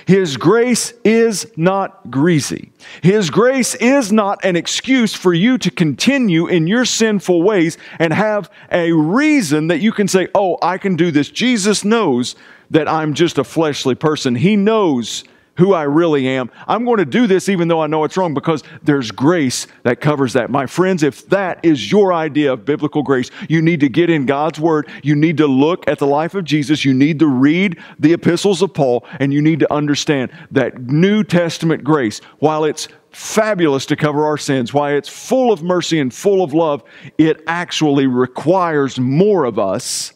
His 0.05 0.37
grace 0.37 0.93
is 1.03 1.51
not 1.57 2.09
greasy. 2.09 2.71
His 3.01 3.29
grace 3.29 3.75
is 3.75 4.11
not 4.11 4.43
an 4.45 4.55
excuse 4.55 5.13
for 5.13 5.33
you 5.33 5.57
to 5.57 5.69
continue 5.69 6.47
in 6.47 6.67
your 6.67 6.85
sinful 6.85 7.43
ways 7.43 7.77
and 7.99 8.13
have 8.13 8.49
a 8.71 8.91
reason 8.93 9.67
that 9.67 9.81
you 9.81 9.91
can 9.91 10.07
say, 10.07 10.27
Oh, 10.33 10.57
I 10.61 10.77
can 10.77 10.95
do 10.95 11.11
this. 11.11 11.29
Jesus 11.29 11.83
knows 11.83 12.35
that 12.71 12.87
I'm 12.87 13.13
just 13.13 13.37
a 13.37 13.43
fleshly 13.43 13.95
person. 13.95 14.35
He 14.35 14.55
knows 14.55 15.23
who 15.59 15.73
I 15.73 15.83
really 15.83 16.25
am. 16.25 16.49
I'm 16.67 16.85
going 16.85 16.99
to 16.99 17.05
do 17.05 17.27
this 17.27 17.49
even 17.49 17.67
though 17.67 17.81
I 17.81 17.87
know 17.87 18.05
it's 18.05 18.15
wrong 18.15 18.33
because 18.33 18.63
there's 18.81 19.11
grace 19.11 19.67
that 19.83 19.99
covers 19.99 20.33
that. 20.33 20.49
My 20.49 20.65
friends, 20.65 21.03
if 21.03 21.27
that 21.27 21.59
is 21.63 21.91
your 21.91 22.13
idea 22.13 22.53
of 22.53 22.63
biblical 22.63 23.03
grace, 23.03 23.29
you 23.49 23.61
need 23.61 23.81
to 23.81 23.89
get 23.89 24.09
in 24.09 24.25
God's 24.25 24.57
Word. 24.57 24.87
You 25.03 25.15
need 25.15 25.35
to 25.37 25.47
look 25.47 25.85
at 25.87 25.99
the 25.99 26.07
life 26.07 26.33
of 26.33 26.45
Jesus. 26.45 26.85
You 26.85 26.93
need 26.93 27.19
to 27.19 27.27
read 27.27 27.77
the 27.99 28.13
epistles 28.13 28.61
of 28.61 28.73
Paul 28.73 29.05
and 29.19 29.33
you 29.33 29.41
need 29.41 29.59
to 29.59 29.71
understand 29.71 30.31
that 30.51 30.79
New 30.79 31.25
Testament 31.25 31.83
grace, 31.83 32.21
while 32.39 32.63
it's 32.63 32.87
fabulous 33.11 33.85
to 33.87 33.97
cover 33.97 34.23
our 34.25 34.37
sins, 34.37 34.73
why 34.73 34.93
it's 34.93 35.09
full 35.09 35.51
of 35.51 35.61
mercy 35.61 35.99
and 35.99 36.13
full 36.13 36.41
of 36.41 36.53
love, 36.53 36.83
it 37.17 37.43
actually 37.47 38.07
requires 38.07 38.97
more 38.97 39.43
of 39.43 39.59
us 39.59 40.13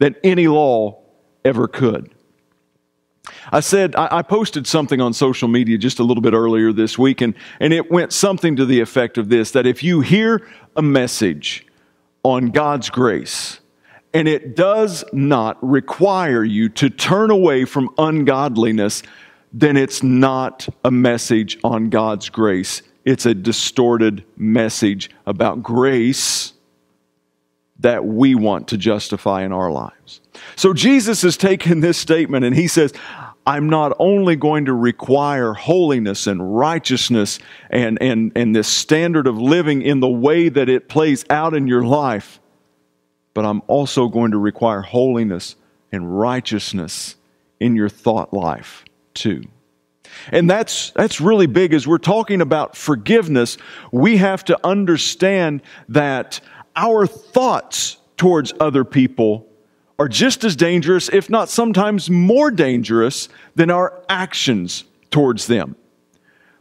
than 0.00 0.16
any 0.24 0.48
law 0.48 1.00
ever 1.44 1.68
could. 1.68 2.10
I 3.52 3.60
said, 3.60 3.94
I, 3.96 4.22
posted 4.22 4.66
something 4.66 5.00
on 5.00 5.12
social 5.12 5.48
media 5.48 5.78
just 5.78 5.98
a 5.98 6.02
little 6.02 6.22
bit 6.22 6.32
earlier 6.32 6.72
this 6.72 6.98
week, 6.98 7.20
and, 7.20 7.34
and 7.60 7.72
it 7.72 7.90
went 7.90 8.12
something 8.12 8.56
to 8.56 8.64
the 8.64 8.80
effect 8.80 9.18
of 9.18 9.28
this 9.28 9.50
that 9.52 9.66
if 9.66 9.82
you 9.82 10.00
hear 10.00 10.46
a 10.76 10.82
message 10.82 11.66
on 12.22 12.50
God's 12.50 12.90
grace, 12.90 13.60
and 14.14 14.26
it 14.26 14.56
does 14.56 15.04
not 15.12 15.58
require 15.62 16.42
you 16.42 16.68
to 16.70 16.88
turn 16.90 17.30
away 17.30 17.64
from 17.64 17.90
ungodliness, 17.98 19.02
then 19.52 19.76
it's 19.76 20.02
not 20.02 20.68
a 20.84 20.90
message 20.90 21.58
on 21.62 21.90
God's 21.90 22.28
grace. 22.28 22.82
It's 23.04 23.26
a 23.26 23.34
distorted 23.34 24.24
message 24.36 25.10
about 25.26 25.62
grace 25.62 26.52
that 27.80 28.04
we 28.04 28.34
want 28.34 28.68
to 28.68 28.76
justify 28.76 29.44
in 29.44 29.52
our 29.52 29.70
lives. 29.70 30.20
So 30.56 30.72
Jesus 30.72 31.22
has 31.22 31.36
taken 31.36 31.80
this 31.80 31.96
statement 31.96 32.44
and 32.44 32.54
he 32.54 32.66
says, 32.66 32.92
I'm 33.46 33.70
not 33.70 33.96
only 33.98 34.36
going 34.36 34.66
to 34.66 34.74
require 34.74 35.54
holiness 35.54 36.26
and 36.26 36.58
righteousness 36.58 37.38
and, 37.70 37.96
and, 38.00 38.32
and 38.36 38.54
this 38.54 38.68
standard 38.68 39.26
of 39.26 39.38
living 39.38 39.80
in 39.80 40.00
the 40.00 40.08
way 40.08 40.50
that 40.50 40.68
it 40.68 40.88
plays 40.88 41.24
out 41.30 41.54
in 41.54 41.66
your 41.66 41.82
life, 41.82 42.40
but 43.32 43.46
I'm 43.46 43.62
also 43.66 44.08
going 44.08 44.32
to 44.32 44.38
require 44.38 44.82
holiness 44.82 45.56
and 45.92 46.18
righteousness 46.18 47.16
in 47.58 47.74
your 47.74 47.88
thought 47.88 48.34
life 48.34 48.84
too. 49.14 49.44
And 50.30 50.48
that's, 50.48 50.90
that's 50.90 51.20
really 51.20 51.46
big 51.46 51.72
as 51.72 51.86
we're 51.86 51.98
talking 51.98 52.40
about 52.40 52.76
forgiveness. 52.76 53.56
We 53.92 54.18
have 54.18 54.44
to 54.46 54.58
understand 54.66 55.62
that 55.88 56.40
our 56.78 57.08
thoughts 57.08 57.98
towards 58.16 58.54
other 58.60 58.84
people 58.84 59.46
are 59.98 60.08
just 60.08 60.44
as 60.44 60.54
dangerous, 60.54 61.08
if 61.08 61.28
not 61.28 61.48
sometimes 61.48 62.08
more 62.08 62.52
dangerous, 62.52 63.28
than 63.56 63.68
our 63.68 64.00
actions 64.08 64.84
towards 65.10 65.48
them. 65.48 65.74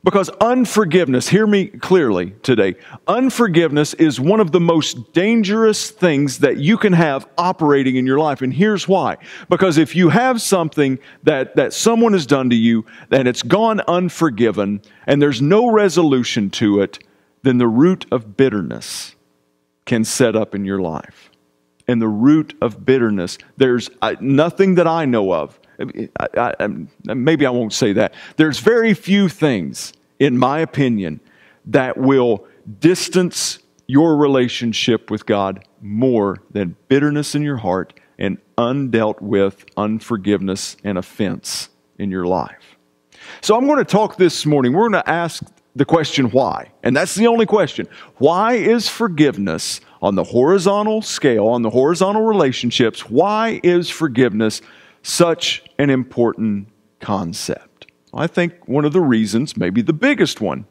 Because 0.04 0.30
unforgiveness, 0.42 1.28
hear 1.28 1.46
me 1.46 1.68
clearly 1.68 2.32
today, 2.42 2.76
unforgiveness 3.08 3.94
is 3.96 4.20
one 4.20 4.40
of 4.40 4.52
the 4.52 4.60
most 4.60 5.14
dangerous 5.14 5.92
things 5.92 6.40
that 6.40 6.58
you 6.58 6.78
can 6.78 6.94
have 6.94 7.28
operating 7.38 7.96
in 7.98 8.08
your 8.08 8.18
life. 8.18 8.42
And 8.42 8.54
here's 8.54 8.88
why. 8.88 9.18
Because 9.50 9.78
if 9.78 9.96
you 9.96 10.10
have 10.10 10.42
something 10.42 10.98
that, 11.24 11.56
that 11.58 11.74
someone 11.74 12.14
has 12.14 12.26
done 12.26 12.50
to 12.50 12.56
you 12.56 12.86
and 13.12 13.28
it's 13.28 13.44
gone 13.44 13.82
unforgiven 13.82 14.82
and 15.06 15.22
there's 15.22 15.42
no 15.42 15.70
resolution 15.70 16.50
to 16.52 16.82
it, 16.82 17.00
then 17.44 17.58
the 17.58 17.68
root 17.68 18.06
of 18.12 18.38
bitterness 18.38 19.17
can 19.88 20.04
set 20.04 20.36
up 20.36 20.54
in 20.54 20.64
your 20.66 20.80
life. 20.80 21.32
And 21.88 22.02
the 22.02 22.08
root 22.08 22.56
of 22.62 22.86
bitterness, 22.86 23.38
there's 23.56 23.90
nothing 24.20 24.76
that 24.76 24.86
I 24.86 25.06
know 25.06 25.34
of. 25.34 25.60
I, 26.20 26.54
I, 26.60 26.68
maybe 27.06 27.46
I 27.46 27.50
won't 27.50 27.74
say 27.74 27.94
that. 27.94 28.14
There's 28.36 28.60
very 28.60 28.94
few 28.94 29.30
things, 29.30 29.94
in 30.20 30.38
my 30.38 30.60
opinion, 30.60 31.22
that 31.66 31.98
will 31.98 32.46
distance 32.80 33.60
your 33.88 34.18
relationship 34.18 35.10
with 35.10 35.26
God 35.26 35.66
more 35.82 36.38
than 36.52 36.76
bitterness 36.90 37.36
in 37.36 37.42
your 37.42 37.58
heart 37.58 38.00
and 38.20 38.38
undealt 38.58 39.22
with 39.22 39.66
unforgiveness 39.78 40.76
and 40.84 40.98
offense 40.98 41.70
in 41.98 42.12
your 42.12 42.26
life. 42.26 42.76
So 43.42 43.56
I'm 43.56 43.66
going 43.66 43.78
to 43.78 43.86
talk 43.86 44.18
this 44.18 44.46
morning. 44.46 44.74
We're 44.74 44.90
going 44.90 45.04
to 45.04 45.10
ask 45.10 45.44
the 45.78 45.86
question 45.86 46.32
why. 46.32 46.72
And 46.84 46.96
that's 46.96 47.16
the 47.16 47.28
only 47.28 47.46
question. 47.46 47.88
Why 48.18 48.54
is 48.54 48.90
forgiveness 48.90 49.80
on 50.02 50.16
the 50.16 50.24
horizontal 50.24 51.02
scale, 51.02 51.48
on 51.48 51.62
the 51.62 51.70
horizontal 51.70 52.24
relationships, 52.24 53.10
why 53.10 53.62
is 53.64 53.90
forgiveness 53.90 54.62
such 55.04 55.64
an 55.78 55.90
important 55.90 56.68
concept? 57.00 57.92
I 58.14 58.26
think 58.26 58.68
one 58.68 58.86
of 58.86 58.94
the 58.94 59.02
reasons, 59.02 59.56
maybe 59.56 59.82
the 59.82 59.94
biggest 59.94 60.42
one, 60.42 60.66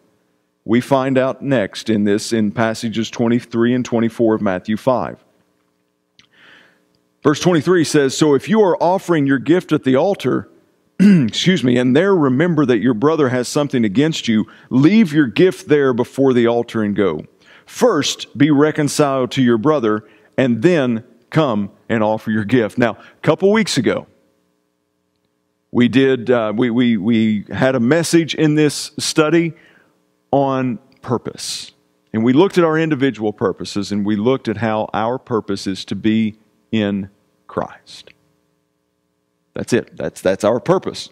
we 0.64 0.80
find 0.80 1.16
out 1.16 1.42
next 1.42 1.88
in 1.88 2.02
this 2.02 2.32
in 2.32 2.50
passages 2.50 3.08
23 3.08 3.74
and 3.74 3.84
24 3.84 4.34
of 4.34 4.42
Matthew 4.42 4.76
5. 4.76 5.24
Verse 7.22 7.38
23 7.38 7.84
says, 7.84 8.16
So 8.16 8.34
if 8.34 8.48
you 8.48 8.60
are 8.62 8.76
offering 8.82 9.26
your 9.26 9.38
gift 9.38 9.70
at 9.70 9.84
the 9.84 9.94
altar, 9.94 10.48
excuse 11.00 11.62
me, 11.62 11.76
and 11.76 11.94
there 11.94 12.14
remember 12.14 12.64
that 12.66 12.78
your 12.78 12.94
brother 12.94 13.28
has 13.28 13.48
something 13.48 13.84
against 13.84 14.28
you, 14.28 14.46
leave 14.70 15.12
your 15.12 15.26
gift 15.26 15.68
there 15.68 15.92
before 15.92 16.32
the 16.32 16.46
altar 16.46 16.82
and 16.82 16.96
go. 16.96 17.24
First, 17.66 18.36
be 18.38 18.50
reconciled 18.50 19.30
to 19.32 19.42
your 19.42 19.58
brother, 19.58 20.06
and 20.38 20.62
then 20.62 21.04
come 21.30 21.70
and 21.88 22.02
offer 22.02 22.30
your 22.30 22.44
gift. 22.44 22.78
Now, 22.78 22.92
a 22.92 23.22
couple 23.22 23.52
weeks 23.52 23.76
ago, 23.76 24.06
we 25.70 25.88
did 25.88 26.30
uh, 26.30 26.52
we, 26.56 26.70
we, 26.70 26.96
we 26.96 27.44
had 27.52 27.74
a 27.74 27.80
message 27.80 28.34
in 28.34 28.54
this 28.54 28.92
study 28.98 29.52
on 30.30 30.78
purpose 31.02 31.72
and 32.12 32.24
we 32.24 32.32
looked 32.32 32.56
at 32.56 32.64
our 32.64 32.78
individual 32.78 33.32
purposes 33.32 33.92
and 33.92 34.06
we 34.06 34.16
looked 34.16 34.48
at 34.48 34.56
how 34.56 34.88
our 34.94 35.18
purpose 35.18 35.66
is 35.66 35.84
to 35.84 35.94
be 35.94 36.38
in 36.72 37.10
christ 37.46 38.10
that's 39.56 39.72
it. 39.72 39.96
That's 39.96 40.20
that's 40.20 40.44
our 40.44 40.60
purpose. 40.60 41.08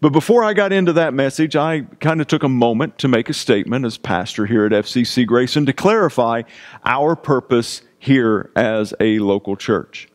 But 0.00 0.10
before 0.10 0.44
i 0.44 0.54
got 0.54 0.72
into 0.72 0.92
that 0.92 1.12
message 1.12 1.56
i 1.56 1.80
kind 1.98 2.20
of 2.20 2.28
took 2.28 2.44
a 2.44 2.48
moment 2.48 2.98
to 2.98 3.08
make 3.08 3.28
a 3.28 3.34
statement 3.34 3.84
as 3.84 3.98
pastor 3.98 4.46
here 4.46 4.64
at 4.64 4.70
fcc 4.70 5.26
grayson 5.26 5.66
to 5.66 5.72
clarify 5.72 6.42
our 6.84 7.16
purpose 7.16 7.82
here 7.98 8.50
as 8.56 8.94
a 9.00 9.18
local 9.18 9.56
church. 9.56 10.08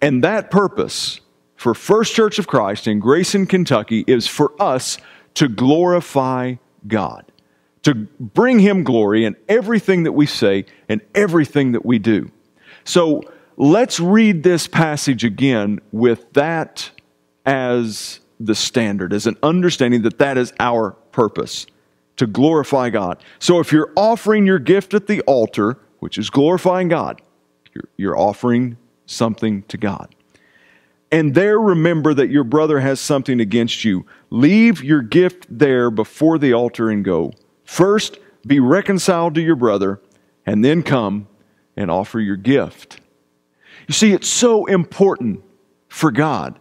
And 0.00 0.24
that 0.24 0.50
purpose 0.50 1.20
for 1.56 1.74
First 1.74 2.14
Church 2.14 2.38
of 2.38 2.46
Christ 2.46 2.86
in 2.86 2.98
Grayson, 2.98 3.46
Kentucky 3.46 4.04
is 4.06 4.26
for 4.26 4.52
us 4.60 4.98
to 5.34 5.48
glorify 5.48 6.54
God, 6.86 7.30
to 7.82 7.94
bring 7.94 8.58
Him 8.58 8.84
glory 8.84 9.24
in 9.24 9.36
everything 9.48 10.04
that 10.04 10.12
we 10.12 10.26
say 10.26 10.66
and 10.88 11.00
everything 11.14 11.72
that 11.72 11.84
we 11.84 11.98
do. 11.98 12.30
So 12.84 13.22
let's 13.56 14.00
read 14.00 14.42
this 14.42 14.66
passage 14.66 15.24
again 15.24 15.80
with 15.92 16.32
that 16.34 16.90
as 17.46 18.20
the 18.38 18.54
standard, 18.54 19.12
as 19.12 19.26
an 19.26 19.36
understanding 19.42 20.02
that 20.02 20.18
that 20.18 20.36
is 20.36 20.52
our 20.60 20.90
purpose, 21.12 21.66
to 22.16 22.26
glorify 22.26 22.90
God. 22.90 23.22
So 23.38 23.60
if 23.60 23.72
you're 23.72 23.92
offering 23.96 24.46
your 24.46 24.58
gift 24.58 24.92
at 24.92 25.06
the 25.06 25.22
altar, 25.22 25.78
which 26.00 26.18
is 26.18 26.28
glorifying 26.28 26.88
God, 26.88 27.22
you're, 27.74 27.88
you're 27.96 28.18
offering 28.18 28.76
something 29.06 29.62
to 29.64 29.76
God 29.78 30.14
and 31.12 31.34
there 31.34 31.58
remember 31.60 32.14
that 32.14 32.30
your 32.30 32.44
brother 32.44 32.80
has 32.80 33.00
something 33.00 33.40
against 33.40 33.84
you. 33.84 34.06
Leave 34.30 34.82
your 34.82 35.02
gift 35.02 35.46
there 35.48 35.90
before 35.90 36.38
the 36.38 36.52
altar 36.52 36.90
and 36.90 37.04
go. 37.04 37.32
First, 37.64 38.18
be 38.46 38.60
reconciled 38.60 39.34
to 39.36 39.42
your 39.42 39.56
brother, 39.56 40.00
and 40.44 40.64
then 40.64 40.82
come 40.82 41.28
and 41.76 41.90
offer 41.90 42.20
your 42.20 42.36
gift. 42.36 43.00
You 43.88 43.94
see, 43.94 44.12
it's 44.12 44.28
so 44.28 44.66
important 44.66 45.42
for 45.88 46.10
God 46.10 46.58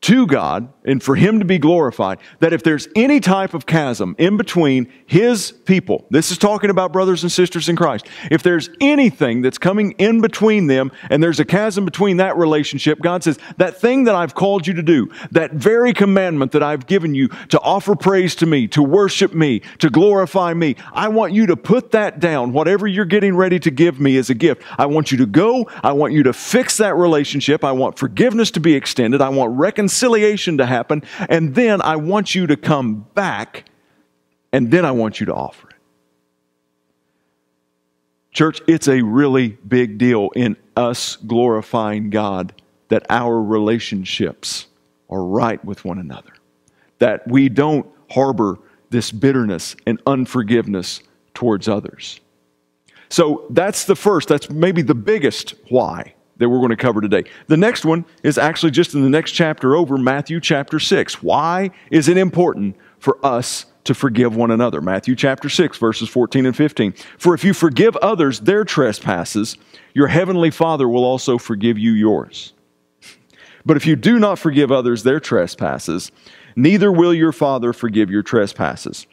to 0.00 0.26
God 0.26 0.72
and 0.84 1.02
for 1.02 1.16
Him 1.16 1.40
to 1.40 1.44
be 1.44 1.58
glorified, 1.58 2.18
that 2.38 2.52
if 2.52 2.62
there's 2.62 2.88
any 2.94 3.18
type 3.18 3.52
of 3.52 3.66
chasm 3.66 4.14
in 4.18 4.36
between 4.36 4.90
His 5.06 5.50
people, 5.50 6.06
this 6.10 6.30
is 6.30 6.38
talking 6.38 6.70
about 6.70 6.92
brothers 6.92 7.22
and 7.24 7.32
sisters 7.32 7.68
in 7.68 7.74
Christ, 7.74 8.06
if 8.30 8.42
there's 8.42 8.70
anything 8.80 9.42
that's 9.42 9.58
coming 9.58 9.92
in 9.92 10.20
between 10.20 10.68
them 10.68 10.92
and 11.10 11.22
there's 11.22 11.40
a 11.40 11.44
chasm 11.44 11.84
between 11.84 12.18
that 12.18 12.36
relationship, 12.36 13.00
God 13.00 13.24
says, 13.24 13.38
that 13.56 13.80
thing 13.80 14.04
that 14.04 14.14
I've 14.14 14.34
called 14.34 14.66
you 14.66 14.74
to 14.74 14.82
do, 14.82 15.10
that 15.32 15.52
very 15.52 15.92
commandment 15.92 16.52
that 16.52 16.62
I've 16.62 16.86
given 16.86 17.14
you 17.14 17.28
to 17.48 17.60
offer 17.60 17.96
praise 17.96 18.36
to 18.36 18.46
me, 18.46 18.68
to 18.68 18.82
worship 18.82 19.34
me, 19.34 19.60
to 19.78 19.90
glorify 19.90 20.54
me, 20.54 20.76
I 20.92 21.08
want 21.08 21.32
you 21.32 21.46
to 21.46 21.56
put 21.56 21.90
that 21.90 22.20
down, 22.20 22.52
whatever 22.52 22.86
you're 22.86 23.04
getting 23.04 23.36
ready 23.36 23.58
to 23.58 23.70
give 23.70 23.98
me 23.98 24.16
as 24.16 24.30
a 24.30 24.34
gift. 24.34 24.62
I 24.78 24.86
want 24.86 25.10
you 25.10 25.18
to 25.18 25.26
go, 25.26 25.68
I 25.82 25.92
want 25.92 26.12
you 26.12 26.22
to 26.22 26.32
fix 26.32 26.76
that 26.76 26.94
relationship, 26.94 27.64
I 27.64 27.72
want 27.72 27.98
forgiveness 27.98 28.52
to 28.52 28.60
be 28.60 28.74
extended, 28.74 29.20
I 29.20 29.28
want 29.28 29.58
reconciliation 29.58 29.87
reconciliation 29.88 30.58
to 30.58 30.66
happen, 30.66 31.02
and 31.30 31.54
then 31.54 31.80
I 31.80 31.96
want 31.96 32.34
you 32.34 32.46
to 32.48 32.56
come 32.58 33.06
back, 33.14 33.64
and 34.52 34.70
then 34.70 34.84
I 34.84 34.90
want 34.90 35.18
you 35.18 35.26
to 35.26 35.34
offer 35.34 35.70
it. 35.70 35.76
Church, 38.32 38.60
it's 38.68 38.86
a 38.86 39.00
really 39.00 39.56
big 39.66 39.96
deal 39.96 40.28
in 40.36 40.56
us 40.76 41.16
glorifying 41.16 42.10
God 42.10 42.52
that 42.88 43.06
our 43.08 43.42
relationships 43.42 44.66
are 45.08 45.24
right 45.24 45.62
with 45.64 45.86
one 45.86 45.98
another, 45.98 46.32
that 46.98 47.26
we 47.26 47.48
don't 47.48 47.86
harbor 48.10 48.58
this 48.90 49.10
bitterness 49.10 49.74
and 49.86 50.00
unforgiveness 50.06 51.02
towards 51.32 51.66
others. 51.66 52.20
So 53.08 53.46
that's 53.50 53.86
the 53.86 53.96
first, 53.96 54.28
that's 54.28 54.50
maybe 54.50 54.82
the 54.82 54.94
biggest 54.94 55.54
why 55.70 56.12
that 56.38 56.48
we're 56.48 56.58
going 56.58 56.70
to 56.70 56.76
cover 56.76 57.00
today. 57.00 57.24
The 57.46 57.56
next 57.56 57.84
one 57.84 58.04
is 58.22 58.38
actually 58.38 58.70
just 58.70 58.94
in 58.94 59.02
the 59.02 59.10
next 59.10 59.32
chapter 59.32 59.76
over, 59.76 59.98
Matthew 59.98 60.40
chapter 60.40 60.78
6. 60.78 61.22
Why 61.22 61.70
is 61.90 62.08
it 62.08 62.16
important 62.16 62.76
for 62.98 63.24
us 63.24 63.66
to 63.84 63.94
forgive 63.94 64.36
one 64.36 64.50
another? 64.50 64.80
Matthew 64.80 65.14
chapter 65.14 65.48
6, 65.48 65.78
verses 65.78 66.08
14 66.08 66.46
and 66.46 66.56
15. 66.56 66.94
For 67.18 67.34
if 67.34 67.44
you 67.44 67.52
forgive 67.52 67.96
others 67.96 68.40
their 68.40 68.64
trespasses, 68.64 69.56
your 69.94 70.08
heavenly 70.08 70.50
Father 70.50 70.88
will 70.88 71.04
also 71.04 71.38
forgive 71.38 71.78
you 71.78 71.92
yours. 71.92 72.52
But 73.66 73.76
if 73.76 73.86
you 73.86 73.96
do 73.96 74.18
not 74.18 74.38
forgive 74.38 74.72
others 74.72 75.02
their 75.02 75.20
trespasses, 75.20 76.10
neither 76.56 76.90
will 76.90 77.12
your 77.12 77.32
Father 77.32 77.72
forgive 77.72 78.10
your 78.10 78.22
trespasses. 78.22 79.06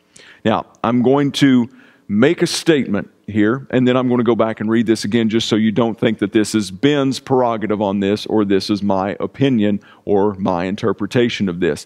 Now, 0.46 0.68
I'm 0.84 1.02
going 1.02 1.32
to 1.34 1.70
make 2.08 2.42
a 2.42 2.48
statement 2.48 3.10
here, 3.28 3.68
and 3.70 3.88
then 3.88 3.98
I'm 3.98 4.08
going 4.08 4.20
to 4.20 4.24
go 4.24 4.36
back 4.36 4.60
and 4.60 4.70
read 4.70 4.86
this 4.86 5.04
again 5.04 5.30
just 5.30 5.48
so 5.48 5.56
you 5.56 5.72
don't 5.72 6.00
think 6.00 6.20
that 6.20 6.32
this 6.32 6.56
is 6.56 6.72
Ben's 6.72 7.20
prerogative 7.20 7.82
on 7.82 8.00
this 8.00 8.26
or 8.26 8.46
this 8.46 8.70
is 8.70 8.84
my 8.84 9.16
opinion 9.20 9.80
or 10.06 10.34
my 10.36 10.66
interpretation 10.66 11.50
of 11.50 11.60
this. 11.60 11.86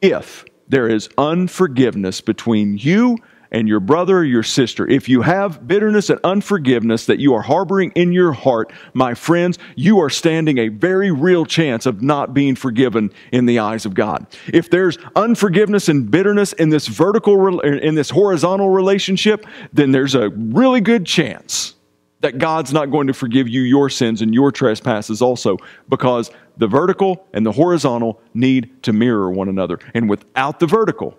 If 0.00 0.44
there 0.68 0.88
is 0.88 1.08
unforgiveness 1.18 2.20
between 2.20 2.78
you 2.78 3.18
and 3.50 3.68
your 3.68 3.80
brother 3.80 4.18
or 4.18 4.24
your 4.24 4.42
sister, 4.42 4.86
if 4.86 5.08
you 5.08 5.22
have 5.22 5.66
bitterness 5.66 6.10
and 6.10 6.20
unforgiveness 6.24 7.06
that 7.06 7.18
you 7.18 7.34
are 7.34 7.42
harboring 7.42 7.92
in 7.92 8.12
your 8.12 8.32
heart, 8.32 8.72
my 8.94 9.14
friends, 9.14 9.58
you 9.76 10.00
are 10.00 10.10
standing 10.10 10.58
a 10.58 10.68
very 10.68 11.10
real 11.10 11.46
chance 11.46 11.86
of 11.86 12.02
not 12.02 12.34
being 12.34 12.54
forgiven 12.54 13.10
in 13.32 13.46
the 13.46 13.58
eyes 13.58 13.86
of 13.86 13.94
God. 13.94 14.26
If 14.52 14.70
there's 14.70 14.98
unforgiveness 15.16 15.88
and 15.88 16.10
bitterness 16.10 16.52
in 16.54 16.68
this 16.68 16.86
vertical, 16.86 17.60
in 17.60 17.94
this 17.94 18.10
horizontal 18.10 18.70
relationship, 18.70 19.46
then 19.72 19.92
there's 19.92 20.14
a 20.14 20.28
really 20.30 20.80
good 20.80 21.06
chance 21.06 21.74
that 22.20 22.38
God's 22.38 22.72
not 22.72 22.90
going 22.90 23.06
to 23.06 23.12
forgive 23.12 23.48
you 23.48 23.62
your 23.62 23.88
sins 23.88 24.22
and 24.22 24.34
your 24.34 24.50
trespasses 24.50 25.22
also 25.22 25.56
because 25.88 26.30
the 26.56 26.66
vertical 26.66 27.26
and 27.32 27.46
the 27.46 27.52
horizontal 27.52 28.20
need 28.34 28.82
to 28.82 28.92
mirror 28.92 29.30
one 29.30 29.48
another. 29.48 29.78
And 29.94 30.10
without 30.10 30.58
the 30.58 30.66
vertical, 30.66 31.16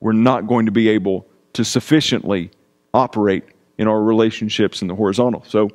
we're 0.00 0.12
not 0.12 0.46
going 0.46 0.66
to 0.66 0.72
be 0.72 0.88
able 0.88 1.28
to 1.54 1.64
sufficiently 1.64 2.50
operate 2.94 3.44
in 3.78 3.88
our 3.88 4.02
relationships 4.02 4.82
in 4.82 4.88
the 4.88 4.94
horizontal. 4.94 5.44
So, 5.46 5.70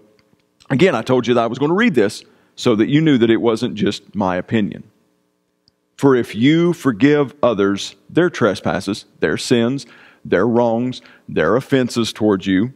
again, 0.69 0.95
I 0.95 1.01
told 1.01 1.27
you 1.27 1.33
that 1.33 1.43
I 1.43 1.47
was 1.47 1.59
going 1.59 1.69
to 1.69 1.75
read 1.75 1.95
this 1.95 2.23
so 2.55 2.75
that 2.75 2.87
you 2.87 3.01
knew 3.01 3.17
that 3.17 3.29
it 3.29 3.37
wasn't 3.37 3.75
just 3.75 4.15
my 4.15 4.35
opinion. 4.35 4.83
For 5.97 6.15
if 6.15 6.35
you 6.35 6.73
forgive 6.73 7.33
others 7.41 7.95
their 8.09 8.29
trespasses, 8.29 9.05
their 9.19 9.37
sins, 9.37 9.85
their 10.23 10.47
wrongs, 10.47 11.01
their 11.27 11.55
offenses 11.55 12.13
towards 12.13 12.45
you, 12.45 12.73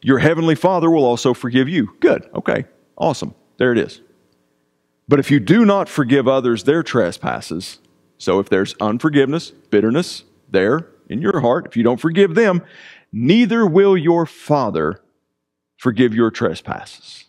your 0.00 0.18
heavenly 0.18 0.54
Father 0.54 0.90
will 0.90 1.04
also 1.04 1.34
forgive 1.34 1.68
you. 1.68 1.94
Good. 2.00 2.28
Okay. 2.34 2.64
Awesome. 2.96 3.34
There 3.58 3.72
it 3.72 3.78
is. 3.78 4.00
But 5.08 5.20
if 5.20 5.30
you 5.30 5.40
do 5.40 5.64
not 5.64 5.88
forgive 5.88 6.26
others 6.26 6.64
their 6.64 6.82
trespasses, 6.82 7.78
so 8.18 8.38
if 8.38 8.48
there's 8.48 8.74
unforgiveness, 8.80 9.50
bitterness 9.50 10.24
there, 10.50 10.88
in 11.12 11.22
your 11.22 11.40
heart, 11.40 11.66
if 11.66 11.76
you 11.76 11.82
don't 11.82 12.00
forgive 12.00 12.34
them, 12.34 12.62
neither 13.12 13.66
will 13.66 13.96
your 13.96 14.26
Father 14.26 15.00
forgive 15.76 16.14
your 16.14 16.30
trespasses. 16.30 17.24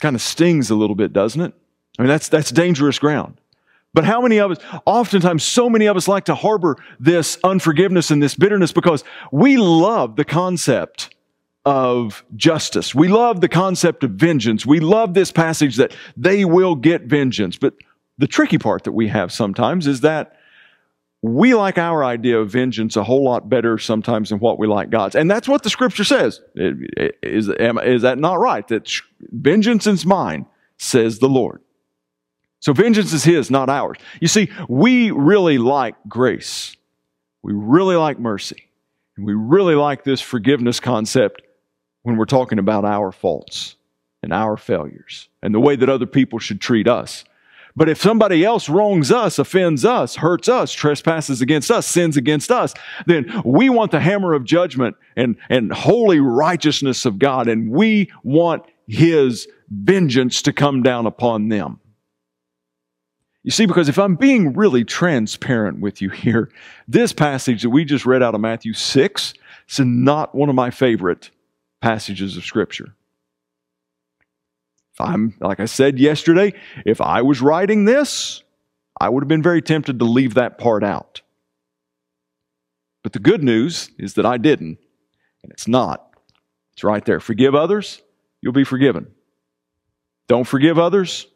Kind 0.00 0.14
of 0.14 0.22
stings 0.22 0.70
a 0.70 0.74
little 0.74 0.96
bit, 0.96 1.12
doesn't 1.12 1.40
it? 1.40 1.54
I 1.98 2.02
mean, 2.02 2.08
that's, 2.08 2.28
that's 2.28 2.50
dangerous 2.50 2.98
ground. 2.98 3.40
But 3.94 4.04
how 4.04 4.20
many 4.20 4.38
of 4.38 4.50
us, 4.50 4.58
oftentimes, 4.84 5.42
so 5.42 5.70
many 5.70 5.86
of 5.86 5.96
us 5.96 6.06
like 6.06 6.26
to 6.26 6.34
harbor 6.34 6.76
this 7.00 7.38
unforgiveness 7.42 8.10
and 8.10 8.22
this 8.22 8.34
bitterness 8.34 8.72
because 8.72 9.02
we 9.32 9.56
love 9.56 10.16
the 10.16 10.24
concept 10.24 11.14
of 11.66 12.24
justice. 12.36 12.94
We 12.94 13.08
love 13.08 13.40
the 13.40 13.48
concept 13.48 14.04
of 14.04 14.12
vengeance. 14.12 14.64
We 14.64 14.78
love 14.78 15.14
this 15.14 15.32
passage 15.32 15.76
that 15.76 15.94
they 16.16 16.44
will 16.44 16.76
get 16.76 17.02
vengeance. 17.02 17.56
But 17.56 17.74
the 18.18 18.28
tricky 18.28 18.56
part 18.56 18.84
that 18.84 18.92
we 18.92 19.08
have 19.08 19.32
sometimes 19.32 19.88
is 19.88 20.02
that 20.02 20.35
we 21.22 21.54
like 21.54 21.78
our 21.78 22.04
idea 22.04 22.38
of 22.38 22.50
vengeance 22.50 22.96
a 22.96 23.02
whole 23.02 23.24
lot 23.24 23.48
better 23.48 23.78
sometimes 23.78 24.30
than 24.30 24.38
what 24.38 24.58
we 24.58 24.66
like 24.66 24.90
God's. 24.90 25.16
And 25.16 25.30
that's 25.30 25.48
what 25.48 25.62
the 25.62 25.70
scripture 25.70 26.04
says. 26.04 26.40
Is, 26.54 27.48
is 27.48 28.02
that 28.02 28.18
not 28.18 28.38
right? 28.38 28.66
That 28.68 28.90
vengeance 29.20 29.86
is 29.86 30.06
mine, 30.06 30.46
says 30.78 31.18
the 31.18 31.28
Lord. 31.28 31.62
So 32.60 32.72
vengeance 32.72 33.12
is 33.12 33.24
His, 33.24 33.50
not 33.50 33.68
ours. 33.68 33.98
You 34.20 34.28
see, 34.28 34.50
we 34.68 35.10
really 35.10 35.58
like 35.58 35.94
grace. 36.08 36.76
We 37.42 37.52
really 37.54 37.96
like 37.96 38.18
mercy. 38.18 38.68
And 39.16 39.26
we 39.26 39.34
really 39.34 39.74
like 39.74 40.04
this 40.04 40.20
forgiveness 40.20 40.80
concept 40.80 41.42
when 42.02 42.16
we're 42.16 42.24
talking 42.24 42.58
about 42.58 42.84
our 42.84 43.10
faults 43.12 43.76
and 44.22 44.32
our 44.32 44.56
failures 44.56 45.28
and 45.42 45.54
the 45.54 45.60
way 45.60 45.76
that 45.76 45.88
other 45.88 46.06
people 46.06 46.38
should 46.38 46.60
treat 46.60 46.88
us. 46.88 47.24
But 47.76 47.90
if 47.90 48.00
somebody 48.00 48.42
else 48.42 48.70
wrongs 48.70 49.12
us, 49.12 49.38
offends 49.38 49.84
us, 49.84 50.16
hurts 50.16 50.48
us, 50.48 50.72
trespasses 50.72 51.42
against 51.42 51.70
us, 51.70 51.86
sins 51.86 52.16
against 52.16 52.50
us, 52.50 52.72
then 53.04 53.42
we 53.44 53.68
want 53.68 53.90
the 53.90 54.00
hammer 54.00 54.32
of 54.32 54.44
judgment 54.44 54.96
and, 55.14 55.36
and 55.50 55.70
holy 55.70 56.18
righteousness 56.18 57.04
of 57.04 57.18
God, 57.18 57.48
and 57.48 57.70
we 57.70 58.10
want 58.24 58.64
His 58.86 59.46
vengeance 59.68 60.40
to 60.42 60.54
come 60.54 60.82
down 60.82 61.04
upon 61.04 61.48
them. 61.48 61.80
You 63.42 63.50
see, 63.52 63.66
because 63.66 63.88
if 63.88 63.98
I'm 63.98 64.16
being 64.16 64.54
really 64.54 64.82
transparent 64.82 65.78
with 65.78 66.00
you 66.02 66.08
here, 66.08 66.50
this 66.88 67.12
passage 67.12 67.62
that 67.62 67.70
we 67.70 67.84
just 67.84 68.06
read 68.06 68.22
out 68.22 68.34
of 68.34 68.40
Matthew 68.40 68.72
6 68.72 69.34
is 69.68 69.78
not 69.80 70.34
one 70.34 70.48
of 70.48 70.54
my 70.54 70.70
favorite 70.70 71.30
passages 71.80 72.36
of 72.36 72.44
Scripture. 72.44 72.95
I'm, 75.00 75.34
like 75.40 75.60
I 75.60 75.66
said 75.66 75.98
yesterday, 75.98 76.54
if 76.84 77.00
I 77.00 77.22
was 77.22 77.40
writing 77.40 77.84
this, 77.84 78.42
I 78.98 79.08
would 79.08 79.22
have 79.22 79.28
been 79.28 79.42
very 79.42 79.62
tempted 79.62 79.98
to 79.98 80.04
leave 80.04 80.34
that 80.34 80.58
part 80.58 80.82
out. 80.82 81.20
But 83.02 83.12
the 83.12 83.18
good 83.18 83.44
news 83.44 83.90
is 83.98 84.14
that 84.14 84.26
I 84.26 84.36
didn't, 84.36 84.78
and 85.42 85.52
it's 85.52 85.68
not. 85.68 86.10
It's 86.72 86.82
right 86.82 87.04
there. 87.04 87.20
Forgive 87.20 87.54
others, 87.54 88.02
you'll 88.40 88.52
be 88.52 88.64
forgiven. 88.64 89.06
Don't 90.28 90.44
forgive 90.44 90.78
others, 90.78 91.26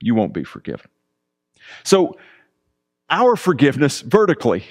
you 0.00 0.14
won't 0.14 0.34
be 0.34 0.44
forgiven. 0.44 0.88
So, 1.84 2.18
our 3.10 3.36
forgiveness 3.36 4.00
vertically 4.00 4.64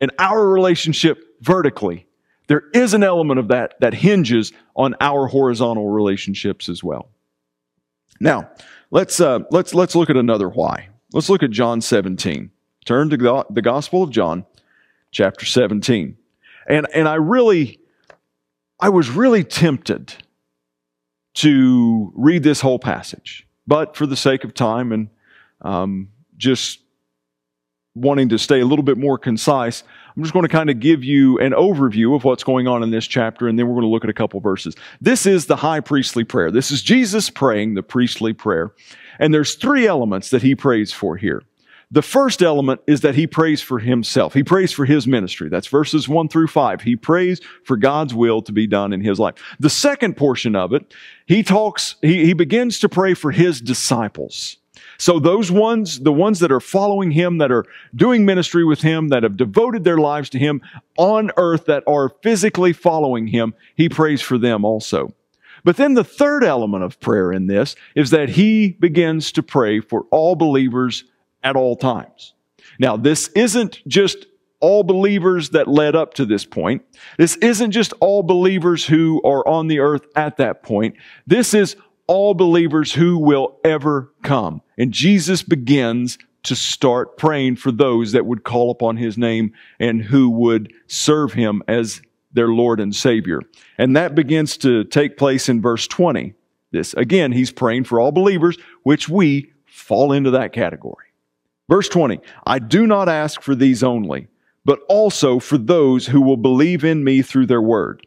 and 0.00 0.10
our 0.18 0.48
relationship 0.48 1.22
vertically, 1.40 2.06
there 2.46 2.64
is 2.72 2.94
an 2.94 3.02
element 3.02 3.38
of 3.38 3.48
that 3.48 3.74
that 3.80 3.92
hinges 3.92 4.52
on 4.74 4.94
our 5.00 5.26
horizontal 5.26 5.88
relationships 5.88 6.68
as 6.68 6.82
well. 6.82 7.11
Now, 8.20 8.50
let's, 8.90 9.20
uh, 9.20 9.40
let's, 9.50 9.74
let's 9.74 9.94
look 9.94 10.10
at 10.10 10.16
another 10.16 10.48
why. 10.48 10.88
Let's 11.12 11.28
look 11.28 11.42
at 11.42 11.50
John 11.50 11.80
17. 11.80 12.50
Turn 12.84 13.10
to 13.10 13.44
the 13.50 13.62
Gospel 13.62 14.02
of 14.02 14.10
John, 14.10 14.44
chapter 15.10 15.44
17. 15.44 16.16
And, 16.68 16.86
and 16.94 17.08
I 17.08 17.14
really, 17.14 17.80
I 18.80 18.88
was 18.88 19.10
really 19.10 19.44
tempted 19.44 20.14
to 21.34 22.12
read 22.14 22.42
this 22.42 22.60
whole 22.60 22.78
passage. 22.78 23.46
But 23.66 23.96
for 23.96 24.06
the 24.06 24.16
sake 24.16 24.44
of 24.44 24.54
time 24.54 24.92
and 24.92 25.08
um, 25.60 26.10
just 26.36 26.81
wanting 27.94 28.28
to 28.30 28.38
stay 28.38 28.60
a 28.60 28.64
little 28.64 28.82
bit 28.82 28.96
more 28.98 29.18
concise, 29.18 29.82
I'm 30.16 30.22
just 30.22 30.32
going 30.32 30.44
to 30.44 30.48
kind 30.48 30.70
of 30.70 30.80
give 30.80 31.04
you 31.04 31.38
an 31.38 31.52
overview 31.52 32.14
of 32.14 32.24
what's 32.24 32.44
going 32.44 32.66
on 32.66 32.82
in 32.82 32.90
this 32.90 33.06
chapter, 33.06 33.48
and 33.48 33.58
then 33.58 33.66
we're 33.66 33.74
going 33.74 33.82
to 33.82 33.88
look 33.88 34.04
at 34.04 34.10
a 34.10 34.14
couple 34.14 34.40
verses. 34.40 34.74
This 35.00 35.26
is 35.26 35.46
the 35.46 35.56
high 35.56 35.80
priestly 35.80 36.24
prayer. 36.24 36.50
This 36.50 36.70
is 36.70 36.82
Jesus 36.82 37.30
praying 37.30 37.74
the 37.74 37.82
priestly 37.82 38.32
prayer. 38.32 38.72
And 39.18 39.32
there's 39.32 39.54
three 39.54 39.86
elements 39.86 40.30
that 40.30 40.42
he 40.42 40.54
prays 40.54 40.92
for 40.92 41.16
here. 41.16 41.42
The 41.90 42.02
first 42.02 42.40
element 42.40 42.80
is 42.86 43.02
that 43.02 43.14
he 43.14 43.26
prays 43.26 43.60
for 43.60 43.78
himself. 43.78 44.32
He 44.32 44.42
prays 44.42 44.72
for 44.72 44.86
his 44.86 45.06
ministry. 45.06 45.50
That's 45.50 45.66
verses 45.66 46.08
one 46.08 46.26
through 46.28 46.46
five. 46.46 46.80
He 46.80 46.96
prays 46.96 47.38
for 47.64 47.76
God's 47.76 48.14
will 48.14 48.40
to 48.42 48.52
be 48.52 48.66
done 48.66 48.94
in 48.94 49.02
his 49.02 49.20
life. 49.20 49.34
The 49.60 49.68
second 49.68 50.16
portion 50.16 50.56
of 50.56 50.72
it, 50.72 50.94
he 51.26 51.42
talks, 51.42 51.96
he, 52.00 52.24
he 52.24 52.32
begins 52.32 52.78
to 52.78 52.88
pray 52.88 53.12
for 53.12 53.30
his 53.30 53.60
disciples. 53.60 54.56
So 55.02 55.18
those 55.18 55.50
ones, 55.50 55.98
the 55.98 56.12
ones 56.12 56.38
that 56.38 56.52
are 56.52 56.60
following 56.60 57.10
him, 57.10 57.38
that 57.38 57.50
are 57.50 57.64
doing 57.92 58.24
ministry 58.24 58.64
with 58.64 58.82
him, 58.82 59.08
that 59.08 59.24
have 59.24 59.36
devoted 59.36 59.82
their 59.82 59.98
lives 59.98 60.30
to 60.30 60.38
him 60.38 60.62
on 60.96 61.32
earth, 61.36 61.64
that 61.64 61.82
are 61.88 62.10
physically 62.22 62.72
following 62.72 63.26
him, 63.26 63.52
he 63.74 63.88
prays 63.88 64.22
for 64.22 64.38
them 64.38 64.64
also. 64.64 65.12
But 65.64 65.76
then 65.76 65.94
the 65.94 66.04
third 66.04 66.44
element 66.44 66.84
of 66.84 67.00
prayer 67.00 67.32
in 67.32 67.48
this 67.48 67.74
is 67.96 68.10
that 68.10 68.28
he 68.28 68.76
begins 68.78 69.32
to 69.32 69.42
pray 69.42 69.80
for 69.80 70.02
all 70.12 70.36
believers 70.36 71.02
at 71.42 71.56
all 71.56 71.74
times. 71.74 72.34
Now, 72.78 72.96
this 72.96 73.26
isn't 73.34 73.80
just 73.88 74.26
all 74.60 74.84
believers 74.84 75.50
that 75.50 75.66
led 75.66 75.96
up 75.96 76.14
to 76.14 76.24
this 76.24 76.44
point. 76.44 76.80
This 77.18 77.34
isn't 77.38 77.72
just 77.72 77.92
all 77.98 78.22
believers 78.22 78.86
who 78.86 79.20
are 79.24 79.44
on 79.48 79.66
the 79.66 79.80
earth 79.80 80.06
at 80.14 80.36
that 80.36 80.62
point. 80.62 80.94
This 81.26 81.54
is 81.54 81.74
all 82.06 82.34
believers 82.34 82.92
who 82.92 83.18
will 83.18 83.58
ever 83.64 84.12
come. 84.22 84.60
And 84.78 84.92
Jesus 84.92 85.42
begins 85.42 86.18
to 86.44 86.56
start 86.56 87.16
praying 87.16 87.56
for 87.56 87.70
those 87.70 88.12
that 88.12 88.26
would 88.26 88.44
call 88.44 88.70
upon 88.70 88.96
his 88.96 89.16
name 89.16 89.52
and 89.78 90.02
who 90.02 90.28
would 90.30 90.72
serve 90.86 91.32
him 91.32 91.62
as 91.68 92.02
their 92.32 92.48
Lord 92.48 92.80
and 92.80 92.94
Savior. 92.94 93.40
And 93.78 93.96
that 93.96 94.14
begins 94.14 94.56
to 94.58 94.84
take 94.84 95.16
place 95.16 95.48
in 95.48 95.60
verse 95.60 95.86
20. 95.86 96.34
This, 96.72 96.94
again, 96.94 97.32
he's 97.32 97.52
praying 97.52 97.84
for 97.84 98.00
all 98.00 98.12
believers, 98.12 98.56
which 98.82 99.08
we 99.08 99.52
fall 99.66 100.12
into 100.12 100.30
that 100.30 100.52
category. 100.52 101.06
Verse 101.68 101.88
20, 101.88 102.20
I 102.46 102.58
do 102.58 102.86
not 102.86 103.08
ask 103.08 103.40
for 103.40 103.54
these 103.54 103.82
only, 103.82 104.28
but 104.64 104.80
also 104.88 105.38
for 105.38 105.58
those 105.58 106.06
who 106.06 106.20
will 106.20 106.36
believe 106.36 106.84
in 106.84 107.04
me 107.04 107.22
through 107.22 107.46
their 107.46 107.62
word, 107.62 108.06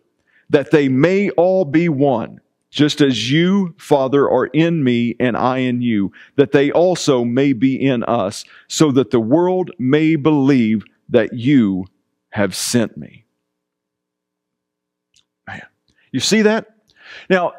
that 0.49 0.71
they 0.71 0.89
may 0.89 1.29
all 1.31 1.63
be 1.63 1.87
one 1.89 2.39
just 2.75 2.99
as 2.99 3.31
you, 3.31 3.73
Father, 3.77 4.29
are 4.29 4.47
in 4.47 4.83
me 4.83 5.15
and 5.17 5.37
I 5.37 5.59
in 5.59 5.81
you, 5.81 6.11
that 6.35 6.51
they 6.51 6.73
also 6.73 7.23
may 7.23 7.53
be 7.53 7.73
in 7.81 8.03
us, 8.03 8.43
so 8.67 8.91
that 8.91 9.11
the 9.11 9.19
world 9.19 9.71
may 9.79 10.17
believe 10.17 10.83
that 11.07 11.31
you 11.31 11.85
have 12.31 12.53
sent 12.53 12.97
me. 12.97 13.25
Man, 15.47 15.61
you 16.11 16.19
see 16.19 16.41
that? 16.41 16.65
Now, 17.29 17.53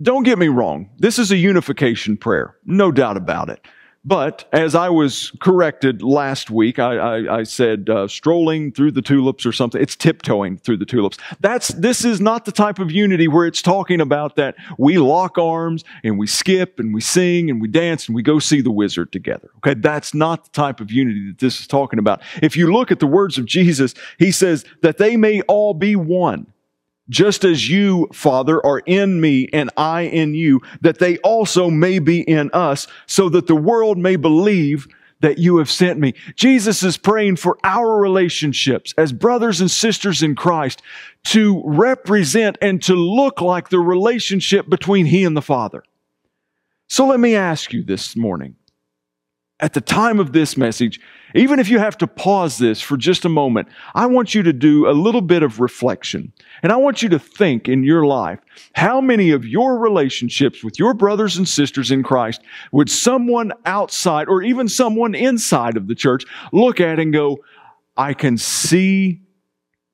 don't 0.00 0.22
get 0.22 0.38
me 0.38 0.46
wrong. 0.46 0.88
This 0.98 1.18
is 1.18 1.32
a 1.32 1.36
unification 1.36 2.16
prayer, 2.16 2.54
no 2.64 2.92
doubt 2.92 3.16
about 3.16 3.50
it. 3.50 3.66
But 4.02 4.48
as 4.50 4.74
I 4.74 4.88
was 4.88 5.30
corrected 5.40 6.02
last 6.02 6.50
week, 6.50 6.78
I, 6.78 6.96
I, 6.96 7.38
I 7.40 7.42
said 7.42 7.90
uh, 7.90 8.08
strolling 8.08 8.72
through 8.72 8.92
the 8.92 9.02
tulips 9.02 9.44
or 9.44 9.52
something. 9.52 9.80
It's 9.80 9.94
tiptoeing 9.94 10.56
through 10.56 10.78
the 10.78 10.86
tulips. 10.86 11.18
That's 11.40 11.68
this 11.68 12.02
is 12.02 12.18
not 12.18 12.46
the 12.46 12.52
type 12.52 12.78
of 12.78 12.90
unity 12.90 13.28
where 13.28 13.44
it's 13.44 13.60
talking 13.60 14.00
about 14.00 14.36
that 14.36 14.54
we 14.78 14.96
lock 14.96 15.36
arms 15.36 15.84
and 16.02 16.18
we 16.18 16.26
skip 16.26 16.80
and 16.80 16.94
we 16.94 17.02
sing 17.02 17.50
and 17.50 17.60
we 17.60 17.68
dance 17.68 18.06
and 18.06 18.14
we 18.14 18.22
go 18.22 18.38
see 18.38 18.62
the 18.62 18.70
wizard 18.70 19.12
together. 19.12 19.50
Okay, 19.58 19.78
that's 19.78 20.14
not 20.14 20.44
the 20.44 20.50
type 20.50 20.80
of 20.80 20.90
unity 20.90 21.28
that 21.28 21.38
this 21.38 21.60
is 21.60 21.66
talking 21.66 21.98
about. 21.98 22.22
If 22.42 22.56
you 22.56 22.72
look 22.72 22.90
at 22.90 23.00
the 23.00 23.06
words 23.06 23.36
of 23.36 23.44
Jesus, 23.44 23.92
he 24.18 24.32
says 24.32 24.64
that 24.80 24.96
they 24.96 25.18
may 25.18 25.42
all 25.42 25.74
be 25.74 25.94
one 25.94 26.46
just 27.10 27.44
as 27.44 27.68
you, 27.68 28.08
Father, 28.12 28.64
are 28.64 28.78
in 28.86 29.20
me 29.20 29.48
and 29.52 29.68
I 29.76 30.02
in 30.02 30.34
you, 30.34 30.60
that 30.80 30.98
they 30.98 31.18
also 31.18 31.68
may 31.68 31.98
be 31.98 32.22
in 32.22 32.50
us, 32.52 32.86
so 33.06 33.28
that 33.28 33.46
the 33.46 33.56
world 33.56 33.98
may 33.98 34.16
believe 34.16 34.88
that 35.20 35.38
you 35.38 35.58
have 35.58 35.70
sent 35.70 35.98
me. 36.00 36.14
Jesus 36.34 36.82
is 36.82 36.96
praying 36.96 37.36
for 37.36 37.58
our 37.62 37.98
relationships 37.98 38.94
as 38.96 39.12
brothers 39.12 39.60
and 39.60 39.70
sisters 39.70 40.22
in 40.22 40.34
Christ 40.34 40.80
to 41.24 41.62
represent 41.66 42.56
and 42.62 42.82
to 42.84 42.94
look 42.94 43.40
like 43.40 43.68
the 43.68 43.80
relationship 43.80 44.70
between 44.70 45.06
He 45.06 45.24
and 45.24 45.36
the 45.36 45.42
Father. 45.42 45.82
So 46.88 47.06
let 47.06 47.20
me 47.20 47.36
ask 47.36 47.72
you 47.72 47.84
this 47.84 48.16
morning 48.16 48.56
at 49.60 49.74
the 49.74 49.80
time 49.80 50.18
of 50.18 50.32
this 50.32 50.56
message, 50.56 51.00
even 51.34 51.60
if 51.60 51.68
you 51.68 51.78
have 51.78 51.96
to 51.98 52.06
pause 52.06 52.58
this 52.58 52.80
for 52.80 52.96
just 52.96 53.24
a 53.24 53.28
moment, 53.28 53.68
I 53.94 54.06
want 54.06 54.34
you 54.34 54.42
to 54.42 54.52
do 54.52 54.88
a 54.88 54.92
little 54.92 55.20
bit 55.20 55.42
of 55.42 55.60
reflection. 55.60 56.32
And 56.62 56.72
I 56.72 56.76
want 56.76 57.02
you 57.02 57.08
to 57.10 57.18
think 57.18 57.68
in 57.68 57.84
your 57.84 58.04
life, 58.04 58.40
how 58.74 59.00
many 59.00 59.30
of 59.30 59.46
your 59.46 59.78
relationships 59.78 60.64
with 60.64 60.78
your 60.78 60.94
brothers 60.94 61.36
and 61.36 61.48
sisters 61.48 61.90
in 61.90 62.02
Christ 62.02 62.40
would 62.72 62.90
someone 62.90 63.52
outside 63.64 64.28
or 64.28 64.42
even 64.42 64.68
someone 64.68 65.14
inside 65.14 65.76
of 65.76 65.86
the 65.86 65.94
church 65.94 66.24
look 66.52 66.80
at 66.80 66.98
and 66.98 67.12
go, 67.12 67.38
I 67.96 68.14
can 68.14 68.38
see 68.38 69.20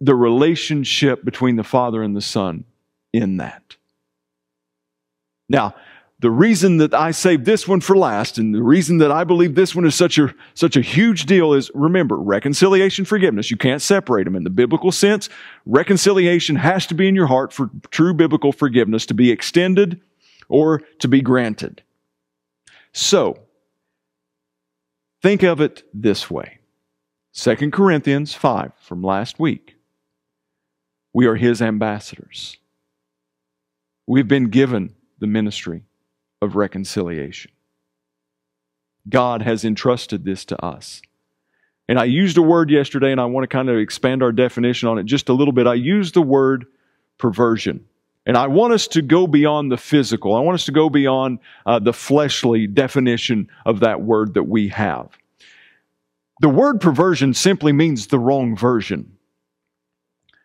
the 0.00 0.14
relationship 0.14 1.24
between 1.24 1.56
the 1.56 1.64
Father 1.64 2.02
and 2.02 2.16
the 2.16 2.22
Son 2.22 2.64
in 3.12 3.38
that. 3.38 3.76
Now, 5.48 5.74
the 6.18 6.30
reason 6.30 6.78
that 6.78 6.94
I 6.94 7.10
saved 7.10 7.44
this 7.44 7.68
one 7.68 7.80
for 7.80 7.96
last 7.96 8.38
and 8.38 8.54
the 8.54 8.62
reason 8.62 8.98
that 8.98 9.12
I 9.12 9.24
believe 9.24 9.54
this 9.54 9.74
one 9.74 9.84
is 9.84 9.94
such 9.94 10.16
a, 10.18 10.34
such 10.54 10.76
a 10.76 10.80
huge 10.80 11.26
deal 11.26 11.52
is 11.52 11.70
remember, 11.74 12.16
reconciliation, 12.16 13.04
forgiveness. 13.04 13.50
You 13.50 13.58
can't 13.58 13.82
separate 13.82 14.24
them 14.24 14.34
in 14.34 14.44
the 14.44 14.50
biblical 14.50 14.92
sense. 14.92 15.28
Reconciliation 15.66 16.56
has 16.56 16.86
to 16.86 16.94
be 16.94 17.06
in 17.06 17.14
your 17.14 17.26
heart 17.26 17.52
for 17.52 17.70
true 17.90 18.14
biblical 18.14 18.52
forgiveness 18.52 19.04
to 19.06 19.14
be 19.14 19.30
extended 19.30 20.00
or 20.48 20.80
to 21.00 21.08
be 21.08 21.20
granted. 21.20 21.82
So, 22.92 23.38
think 25.20 25.42
of 25.42 25.60
it 25.60 25.82
this 25.92 26.30
way. 26.30 26.60
2 27.34 27.70
Corinthians 27.70 28.32
5 28.32 28.72
from 28.80 29.02
last 29.02 29.38
week. 29.38 29.76
We 31.12 31.26
are 31.26 31.36
his 31.36 31.60
ambassadors. 31.60 32.56
We've 34.06 34.28
been 34.28 34.48
given 34.48 34.94
the 35.18 35.26
ministry 35.26 35.82
of 36.42 36.56
reconciliation. 36.56 37.50
God 39.08 39.42
has 39.42 39.64
entrusted 39.64 40.24
this 40.24 40.44
to 40.46 40.64
us. 40.64 41.00
And 41.88 41.98
I 41.98 42.04
used 42.04 42.36
a 42.36 42.42
word 42.42 42.70
yesterday, 42.70 43.12
and 43.12 43.20
I 43.20 43.26
want 43.26 43.44
to 43.44 43.48
kind 43.48 43.68
of 43.68 43.78
expand 43.78 44.22
our 44.22 44.32
definition 44.32 44.88
on 44.88 44.98
it 44.98 45.04
just 45.04 45.28
a 45.28 45.32
little 45.32 45.52
bit. 45.52 45.66
I 45.66 45.74
used 45.74 46.14
the 46.14 46.22
word 46.22 46.66
perversion. 47.18 47.86
And 48.26 48.36
I 48.36 48.48
want 48.48 48.72
us 48.72 48.88
to 48.88 49.02
go 49.02 49.28
beyond 49.28 49.70
the 49.70 49.76
physical. 49.76 50.34
I 50.34 50.40
want 50.40 50.56
us 50.56 50.64
to 50.66 50.72
go 50.72 50.90
beyond 50.90 51.38
uh, 51.64 51.78
the 51.78 51.92
fleshly 51.92 52.66
definition 52.66 53.48
of 53.64 53.80
that 53.80 54.02
word 54.02 54.34
that 54.34 54.42
we 54.42 54.68
have. 54.68 55.10
The 56.40 56.48
word 56.48 56.80
perversion 56.80 57.34
simply 57.34 57.72
means 57.72 58.08
the 58.08 58.18
wrong 58.18 58.56
version. 58.56 59.16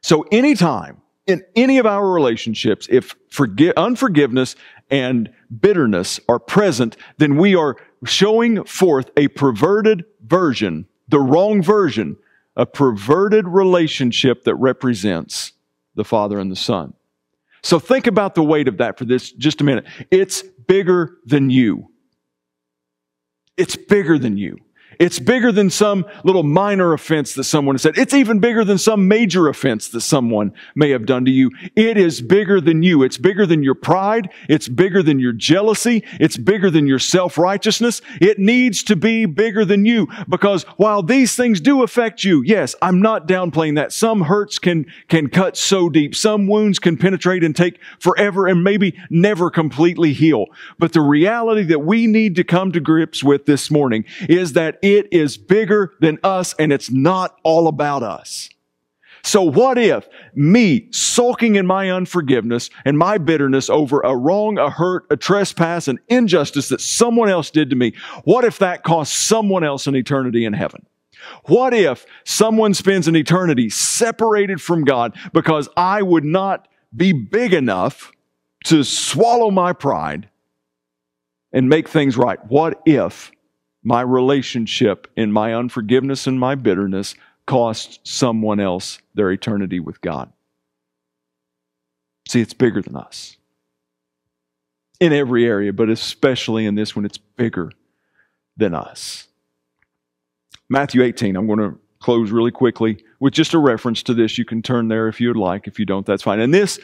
So 0.04 0.22
anytime 0.32 1.01
in 1.28 1.44
any 1.56 1.78
of 1.78 1.86
our 1.86 2.12
relationships, 2.12 2.88
if 2.90 3.16
forgi- 3.30 3.74
unforgiveness 3.78 4.56
and 4.90 5.30
bitterness 5.60 6.20
are 6.28 6.40
present, 6.40 6.98
then 7.18 7.38
we 7.38 7.56
are 7.56 7.78
showing 8.06 8.64
forth 8.66 9.10
a 9.16 9.28
perverted 9.30 10.04
version, 10.26 10.88
the 11.08 11.20
wrong 11.20 11.62
version, 11.62 12.18
a 12.56 12.66
perverted 12.66 13.48
relationship 13.48 14.44
that 14.44 14.56
represents 14.56 15.54
the 15.96 16.04
Father 16.04 16.40
and 16.40 16.52
the 16.52 16.56
Son. 16.56 16.94
So 17.64 17.80
think 17.80 18.08
about 18.08 18.36
the 18.36 18.44
weight 18.44 18.68
of 18.68 18.78
that 18.78 18.98
for 18.98 19.06
this 19.06 19.32
just 19.32 19.62
a 19.62 19.64
minute. 19.64 19.86
It's 20.10 20.42
bigger 20.68 21.18
than 21.26 21.50
you. 21.50 21.90
It's 23.56 23.76
bigger 23.76 24.18
than 24.18 24.38
you. 24.38 24.58
It's 25.02 25.18
bigger 25.18 25.52
than 25.52 25.72
some 25.72 26.06
little 26.24 26.44
minor 26.44 26.94
offense 26.94 27.34
that 27.34 27.46
someone 27.46 27.80
said. 27.80 27.98
It's 27.98 28.14
even 28.14 28.38
bigger 28.38 28.64
than 28.64 28.78
some 28.78 29.08
major 29.08 29.48
offense 29.48 29.88
that 29.88 30.02
someone 30.02 30.54
may 30.76 30.92
have 30.92 31.08
done 31.08 31.26
to 31.26 31.32
you. 31.32 31.50
It 31.76 31.98
is 31.98 32.22
bigger 32.22 32.62
than 32.62 32.84
you. 32.84 33.02
It's 33.02 33.18
bigger 33.18 33.48
than 33.48 33.64
your 33.64 33.74
pride. 33.74 34.30
It's 34.48 34.68
bigger 34.68 35.02
than 35.02 35.18
your 35.18 35.34
jealousy. 35.34 36.04
It's 36.20 36.38
bigger 36.38 36.70
than 36.70 36.86
your 36.86 37.00
self-righteousness. 37.00 38.04
It 38.22 38.38
needs 38.38 38.84
to 38.84 38.96
be 38.96 39.26
bigger 39.26 39.66
than 39.66 39.86
you 39.86 40.08
because 40.30 40.66
while 40.78 41.02
these 41.02 41.36
things 41.36 41.60
do 41.60 41.82
affect 41.82 42.24
you, 42.24 42.44
yes, 42.46 42.76
I'm 42.80 43.02
not 43.02 43.28
downplaying 43.28 43.78
that. 43.78 43.92
Some 43.92 44.22
hurts 44.22 44.60
can, 44.60 44.86
can 45.08 45.30
cut 45.30 45.58
so 45.58 45.90
deep. 45.90 46.14
Some 46.14 46.46
wounds 46.46 46.78
can 46.78 46.96
penetrate 46.96 47.44
and 47.44 47.56
take 47.56 47.80
forever 47.98 48.46
and 48.46 48.64
maybe 48.64 48.96
never 49.10 49.50
completely 49.50 50.14
heal. 50.14 50.46
But 50.78 50.94
the 50.94 51.02
reality 51.02 51.64
that 51.64 51.80
we 51.80 52.06
need 52.06 52.36
to 52.36 52.44
come 52.44 52.72
to 52.74 52.80
grips 52.80 53.24
with 53.24 53.48
this 53.48 53.72
morning 53.72 54.06
is 54.30 54.54
that 54.54 54.78
it 54.96 55.12
is 55.12 55.38
bigger 55.38 55.94
than 56.00 56.20
us 56.24 56.54
and 56.58 56.72
it's 56.72 56.90
not 56.90 57.40
all 57.44 57.68
about 57.68 58.04
us. 58.04 58.50
So 59.24 59.44
what 59.44 59.78
if 59.78 60.08
me 60.34 60.88
sulking 60.92 61.56
in 61.56 61.68
my 61.68 61.92
unforgiveness 61.92 62.70
and 62.86 62.98
my 62.98 63.18
bitterness 63.18 63.70
over 63.70 64.02
a 64.02 64.16
wrong, 64.16 64.58
a 64.58 64.70
hurt, 64.70 65.06
a 65.12 65.18
trespass, 65.18 65.88
an 65.88 66.00
injustice 66.08 66.70
that 66.70 66.82
someone 66.82 67.30
else 67.30 67.52
did 67.52 67.70
to 67.70 67.76
me, 67.76 67.94
what 68.24 68.44
if 68.44 68.58
that 68.60 68.84
cost 68.84 69.14
someone 69.14 69.64
else 69.64 69.86
an 69.86 69.96
eternity 69.96 70.44
in 70.44 70.54
heaven? 70.54 70.86
What 71.46 71.74
if 71.74 72.06
someone 72.24 72.74
spends 72.74 73.08
an 73.08 73.16
eternity 73.16 73.70
separated 73.70 74.60
from 74.60 74.84
God 74.84 75.16
because 75.34 75.70
I 75.78 76.02
would 76.02 76.26
not 76.26 76.68
be 76.96 77.14
big 77.14 77.54
enough 77.54 78.12
to 78.66 78.84
swallow 78.84 79.52
my 79.52 79.74
pride 79.74 80.30
and 81.54 81.70
make 81.70 81.88
things 81.88 82.18
right? 82.18 82.40
What 82.48 82.82
if 82.86 83.32
my 83.84 84.02
relationship 84.02 85.08
and 85.18 85.34
my 85.34 85.54
unforgiveness 85.54 86.28
and 86.28 86.40
my 86.40 86.56
bitterness 86.56 87.16
cost 87.46 88.00
someone 88.04 88.60
else 88.60 89.00
their 89.14 89.32
eternity 89.32 89.80
with 89.80 90.00
God. 90.02 90.32
See, 92.28 92.42
it's 92.42 92.54
bigger 92.54 92.82
than 92.82 92.96
us. 92.96 93.38
In 95.00 95.14
every 95.14 95.46
area, 95.46 95.74
but 95.74 95.90
especially 95.90 96.66
in 96.66 96.76
this 96.76 96.96
one, 96.96 97.06
it's 97.06 97.18
bigger 97.18 97.72
than 98.56 98.76
us. 98.76 99.28
Matthew 100.70 101.02
18, 101.02 101.36
I'm 101.36 101.48
going 101.48 101.60
to 101.60 101.78
close 102.00 102.32
really 102.32 102.52
quickly 102.52 103.04
with 103.20 103.34
just 103.34 103.54
a 103.54 103.60
reference 103.60 104.04
to 104.04 104.14
this. 104.14 104.38
You 104.38 104.46
can 104.46 104.62
turn 104.62 104.88
there 104.88 105.08
if 105.08 105.20
you 105.20 105.28
would 105.30 105.38
like. 105.38 105.68
If 105.68 105.80
you 105.80 105.86
don't, 105.86 106.06
that's 106.06 106.24
fine. 106.24 106.40
And 106.40 106.54
this, 106.54 106.80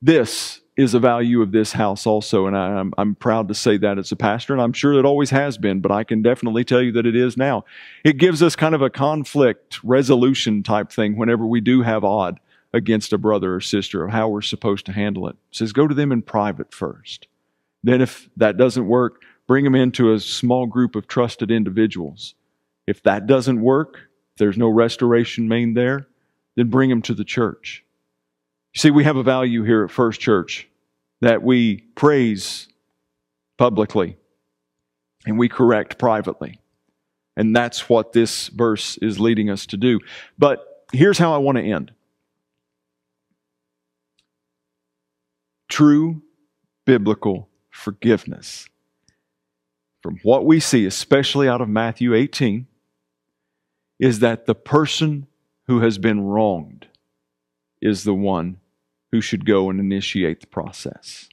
this 0.00 0.61
is 0.76 0.94
a 0.94 0.98
value 0.98 1.42
of 1.42 1.52
this 1.52 1.72
house 1.72 2.06
also. 2.06 2.46
And 2.46 2.56
I, 2.56 2.80
am 2.80 2.94
I'm 2.96 3.14
proud 3.14 3.48
to 3.48 3.54
say 3.54 3.76
that 3.78 3.98
as 3.98 4.10
a 4.10 4.16
pastor, 4.16 4.52
and 4.52 4.62
I'm 4.62 4.72
sure 4.72 4.94
it 4.94 5.04
always 5.04 5.30
has 5.30 5.58
been, 5.58 5.80
but 5.80 5.92
I 5.92 6.04
can 6.04 6.22
definitely 6.22 6.64
tell 6.64 6.80
you 6.80 6.92
that 6.92 7.06
it 7.06 7.14
is 7.14 7.36
now. 7.36 7.64
It 8.04 8.16
gives 8.16 8.42
us 8.42 8.56
kind 8.56 8.74
of 8.74 8.82
a 8.82 8.90
conflict 8.90 9.82
resolution 9.84 10.62
type 10.62 10.90
thing 10.90 11.16
whenever 11.16 11.46
we 11.46 11.60
do 11.60 11.82
have 11.82 12.04
odd 12.04 12.40
against 12.72 13.12
a 13.12 13.18
brother 13.18 13.54
or 13.54 13.60
sister 13.60 14.04
of 14.04 14.12
how 14.12 14.28
we're 14.28 14.40
supposed 14.40 14.86
to 14.86 14.92
handle 14.92 15.28
it. 15.28 15.36
it 15.50 15.56
says 15.56 15.72
go 15.72 15.86
to 15.86 15.94
them 15.94 16.10
in 16.10 16.22
private 16.22 16.72
first. 16.72 17.26
Then 17.84 18.00
if 18.00 18.30
that 18.36 18.56
doesn't 18.56 18.86
work, 18.86 19.22
bring 19.46 19.64
them 19.64 19.74
into 19.74 20.12
a 20.12 20.20
small 20.20 20.66
group 20.66 20.96
of 20.96 21.06
trusted 21.06 21.50
individuals. 21.50 22.34
If 22.86 23.02
that 23.02 23.26
doesn't 23.26 23.60
work, 23.60 23.96
if 24.32 24.38
there's 24.38 24.56
no 24.56 24.68
restoration 24.68 25.48
made 25.48 25.74
there, 25.74 26.06
then 26.56 26.68
bring 26.68 26.88
them 26.88 27.02
to 27.02 27.14
the 27.14 27.24
church. 27.24 27.84
You 28.74 28.80
see, 28.80 28.90
we 28.90 29.04
have 29.04 29.16
a 29.16 29.22
value 29.22 29.64
here 29.64 29.84
at 29.84 29.90
First 29.90 30.20
Church 30.20 30.68
that 31.20 31.42
we 31.42 31.78
praise 31.94 32.68
publicly 33.58 34.16
and 35.26 35.38
we 35.38 35.48
correct 35.48 35.98
privately. 35.98 36.58
And 37.36 37.54
that's 37.54 37.88
what 37.88 38.12
this 38.12 38.48
verse 38.48 38.98
is 38.98 39.20
leading 39.20 39.50
us 39.50 39.66
to 39.66 39.76
do. 39.76 40.00
But 40.38 40.84
here's 40.92 41.18
how 41.18 41.34
I 41.34 41.38
want 41.38 41.58
to 41.58 41.64
end 41.64 41.92
true 45.68 46.20
biblical 46.84 47.48
forgiveness. 47.70 48.68
From 50.02 50.18
what 50.22 50.44
we 50.44 50.60
see, 50.60 50.84
especially 50.84 51.48
out 51.48 51.60
of 51.60 51.68
Matthew 51.68 52.12
18, 52.12 52.66
is 54.00 54.18
that 54.18 54.46
the 54.46 54.54
person 54.54 55.28
who 55.68 55.80
has 55.80 55.96
been 55.96 56.20
wronged 56.20 56.88
is 57.80 58.04
the 58.04 58.12
one 58.12 58.58
who 59.12 59.20
should 59.20 59.44
go 59.44 59.70
and 59.70 59.78
initiate 59.78 60.40
the 60.40 60.46
process. 60.46 61.28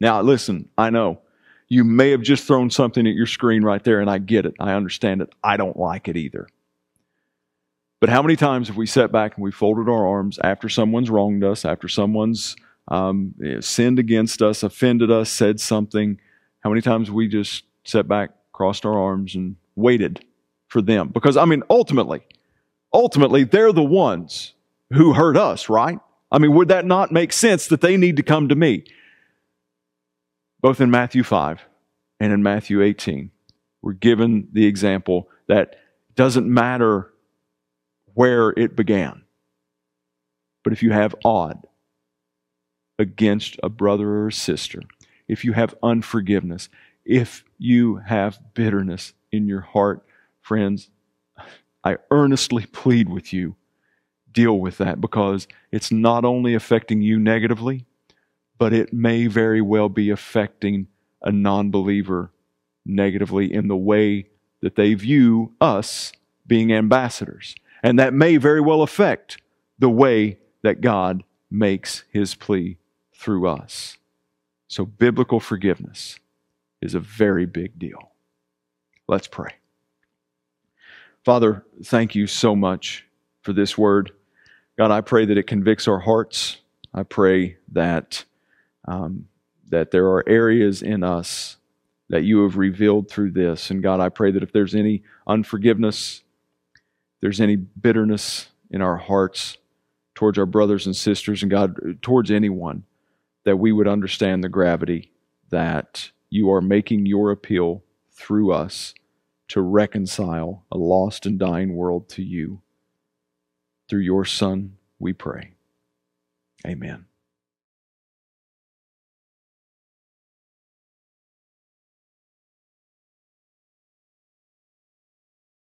Now, 0.00 0.20
listen, 0.20 0.68
I 0.76 0.90
know 0.90 1.20
you 1.68 1.84
may 1.84 2.10
have 2.10 2.22
just 2.22 2.46
thrown 2.46 2.68
something 2.68 3.06
at 3.06 3.14
your 3.14 3.26
screen 3.26 3.62
right 3.62 3.82
there, 3.82 4.00
and 4.00 4.10
I 4.10 4.18
get 4.18 4.44
it. 4.44 4.54
I 4.60 4.74
understand 4.74 5.22
it. 5.22 5.30
I 5.42 5.56
don't 5.56 5.76
like 5.78 6.08
it 6.08 6.16
either. 6.16 6.48
But 8.00 8.10
how 8.10 8.22
many 8.22 8.36
times 8.36 8.68
have 8.68 8.76
we 8.76 8.86
sat 8.86 9.10
back 9.10 9.36
and 9.36 9.42
we 9.42 9.50
folded 9.50 9.88
our 9.88 10.06
arms 10.06 10.38
after 10.44 10.68
someone's 10.68 11.08
wronged 11.08 11.42
us, 11.42 11.64
after 11.64 11.88
someone's 11.88 12.54
um, 12.88 13.34
sinned 13.60 13.98
against 13.98 14.42
us, 14.42 14.62
offended 14.62 15.10
us, 15.10 15.30
said 15.30 15.60
something? 15.60 16.20
How 16.60 16.70
many 16.70 16.82
times 16.82 17.10
we 17.10 17.26
just 17.26 17.64
sat 17.84 18.06
back, 18.06 18.30
crossed 18.52 18.84
our 18.84 18.98
arms, 18.98 19.34
and 19.34 19.56
waited 19.76 20.24
for 20.68 20.82
them? 20.82 21.08
Because, 21.08 21.36
I 21.36 21.46
mean, 21.46 21.62
ultimately, 21.70 22.20
ultimately, 22.92 23.44
they're 23.44 23.72
the 23.72 23.82
ones 23.82 24.54
who 24.92 25.14
hurt 25.14 25.36
us, 25.36 25.68
right? 25.68 25.98
I 26.30 26.38
mean, 26.38 26.52
would 26.54 26.68
that 26.68 26.84
not 26.84 27.12
make 27.12 27.32
sense 27.32 27.68
that 27.68 27.80
they 27.80 27.96
need 27.96 28.16
to 28.16 28.22
come 28.22 28.48
to 28.48 28.54
me? 28.56 28.84
Both 30.60 30.80
in 30.80 30.90
Matthew 30.90 31.22
5 31.22 31.64
and 32.18 32.32
in 32.32 32.42
Matthew 32.42 32.82
18, 32.82 33.30
we're 33.82 33.92
given 33.92 34.48
the 34.52 34.66
example 34.66 35.28
that 35.46 35.76
doesn't 36.16 36.52
matter 36.52 37.12
where 38.14 38.50
it 38.50 38.74
began. 38.74 39.22
But 40.64 40.72
if 40.72 40.82
you 40.82 40.90
have 40.90 41.14
odd 41.24 41.64
against 42.98 43.56
a 43.62 43.68
brother 43.68 44.24
or 44.24 44.30
sister, 44.30 44.82
if 45.28 45.44
you 45.44 45.52
have 45.52 45.74
unforgiveness, 45.82 46.68
if 47.04 47.44
you 47.58 47.96
have 47.96 48.40
bitterness 48.54 49.12
in 49.30 49.46
your 49.46 49.60
heart, 49.60 50.04
friends, 50.40 50.90
I 51.84 51.98
earnestly 52.10 52.66
plead 52.72 53.08
with 53.08 53.32
you 53.32 53.54
deal 54.36 54.60
with 54.60 54.76
that 54.76 55.00
because 55.00 55.48
it's 55.72 55.90
not 55.90 56.24
only 56.26 56.54
affecting 56.54 57.00
you 57.00 57.18
negatively, 57.18 57.86
but 58.58 58.74
it 58.74 58.92
may 58.92 59.26
very 59.26 59.62
well 59.62 59.88
be 59.88 60.10
affecting 60.10 60.86
a 61.22 61.32
non 61.32 61.70
believer 61.70 62.30
negatively 62.84 63.52
in 63.52 63.66
the 63.66 63.76
way 63.76 64.28
that 64.60 64.76
they 64.76 64.92
view 64.92 65.54
us 65.60 66.12
being 66.46 66.72
ambassadors. 66.72 67.54
And 67.82 67.98
that 67.98 68.12
may 68.12 68.36
very 68.36 68.60
well 68.60 68.82
affect 68.82 69.40
the 69.78 69.90
way 69.90 70.38
that 70.62 70.82
God 70.82 71.24
makes 71.50 72.04
his 72.10 72.34
plea 72.34 72.76
through 73.14 73.48
us. 73.48 73.96
So, 74.68 74.84
biblical 74.84 75.40
forgiveness 75.40 76.18
is 76.82 76.94
a 76.94 77.00
very 77.00 77.46
big 77.46 77.78
deal. 77.78 78.10
Let's 79.08 79.28
pray. 79.28 79.54
Father, 81.24 81.64
thank 81.84 82.14
you 82.14 82.26
so 82.26 82.54
much 82.54 83.06
for 83.42 83.52
this 83.52 83.78
word. 83.78 84.12
God, 84.78 84.90
I 84.90 85.00
pray 85.00 85.24
that 85.24 85.38
it 85.38 85.46
convicts 85.46 85.88
our 85.88 86.00
hearts. 86.00 86.58
I 86.92 87.02
pray 87.02 87.56
that 87.72 88.24
um, 88.86 89.26
that 89.68 89.90
there 89.90 90.06
are 90.06 90.28
areas 90.28 90.82
in 90.82 91.02
us 91.02 91.56
that 92.08 92.22
you 92.22 92.42
have 92.44 92.56
revealed 92.56 93.10
through 93.10 93.32
this. 93.32 93.70
And 93.70 93.82
God, 93.82 93.98
I 94.00 94.08
pray 94.08 94.30
that 94.30 94.42
if 94.42 94.52
there's 94.52 94.74
any 94.74 95.02
unforgiveness, 95.26 96.22
there's 97.20 97.40
any 97.40 97.56
bitterness 97.56 98.48
in 98.70 98.80
our 98.80 98.96
hearts 98.96 99.58
towards 100.14 100.38
our 100.38 100.46
brothers 100.46 100.86
and 100.86 100.96
sisters, 100.96 101.42
and 101.42 101.50
God, 101.50 101.98
towards 102.00 102.30
anyone, 102.30 102.84
that 103.44 103.58
we 103.58 103.72
would 103.72 103.88
understand 103.88 104.42
the 104.42 104.48
gravity 104.48 105.12
that 105.50 106.10
you 106.30 106.50
are 106.50 106.60
making 106.60 107.06
your 107.06 107.30
appeal 107.30 107.82
through 108.12 108.52
us 108.52 108.94
to 109.48 109.60
reconcile 109.60 110.64
a 110.72 110.78
lost 110.78 111.26
and 111.26 111.38
dying 111.38 111.74
world 111.74 112.08
to 112.08 112.22
you. 112.22 112.62
Through 113.88 114.00
your 114.00 114.24
Son, 114.24 114.76
we 114.98 115.12
pray. 115.12 115.52
Amen. 116.66 117.06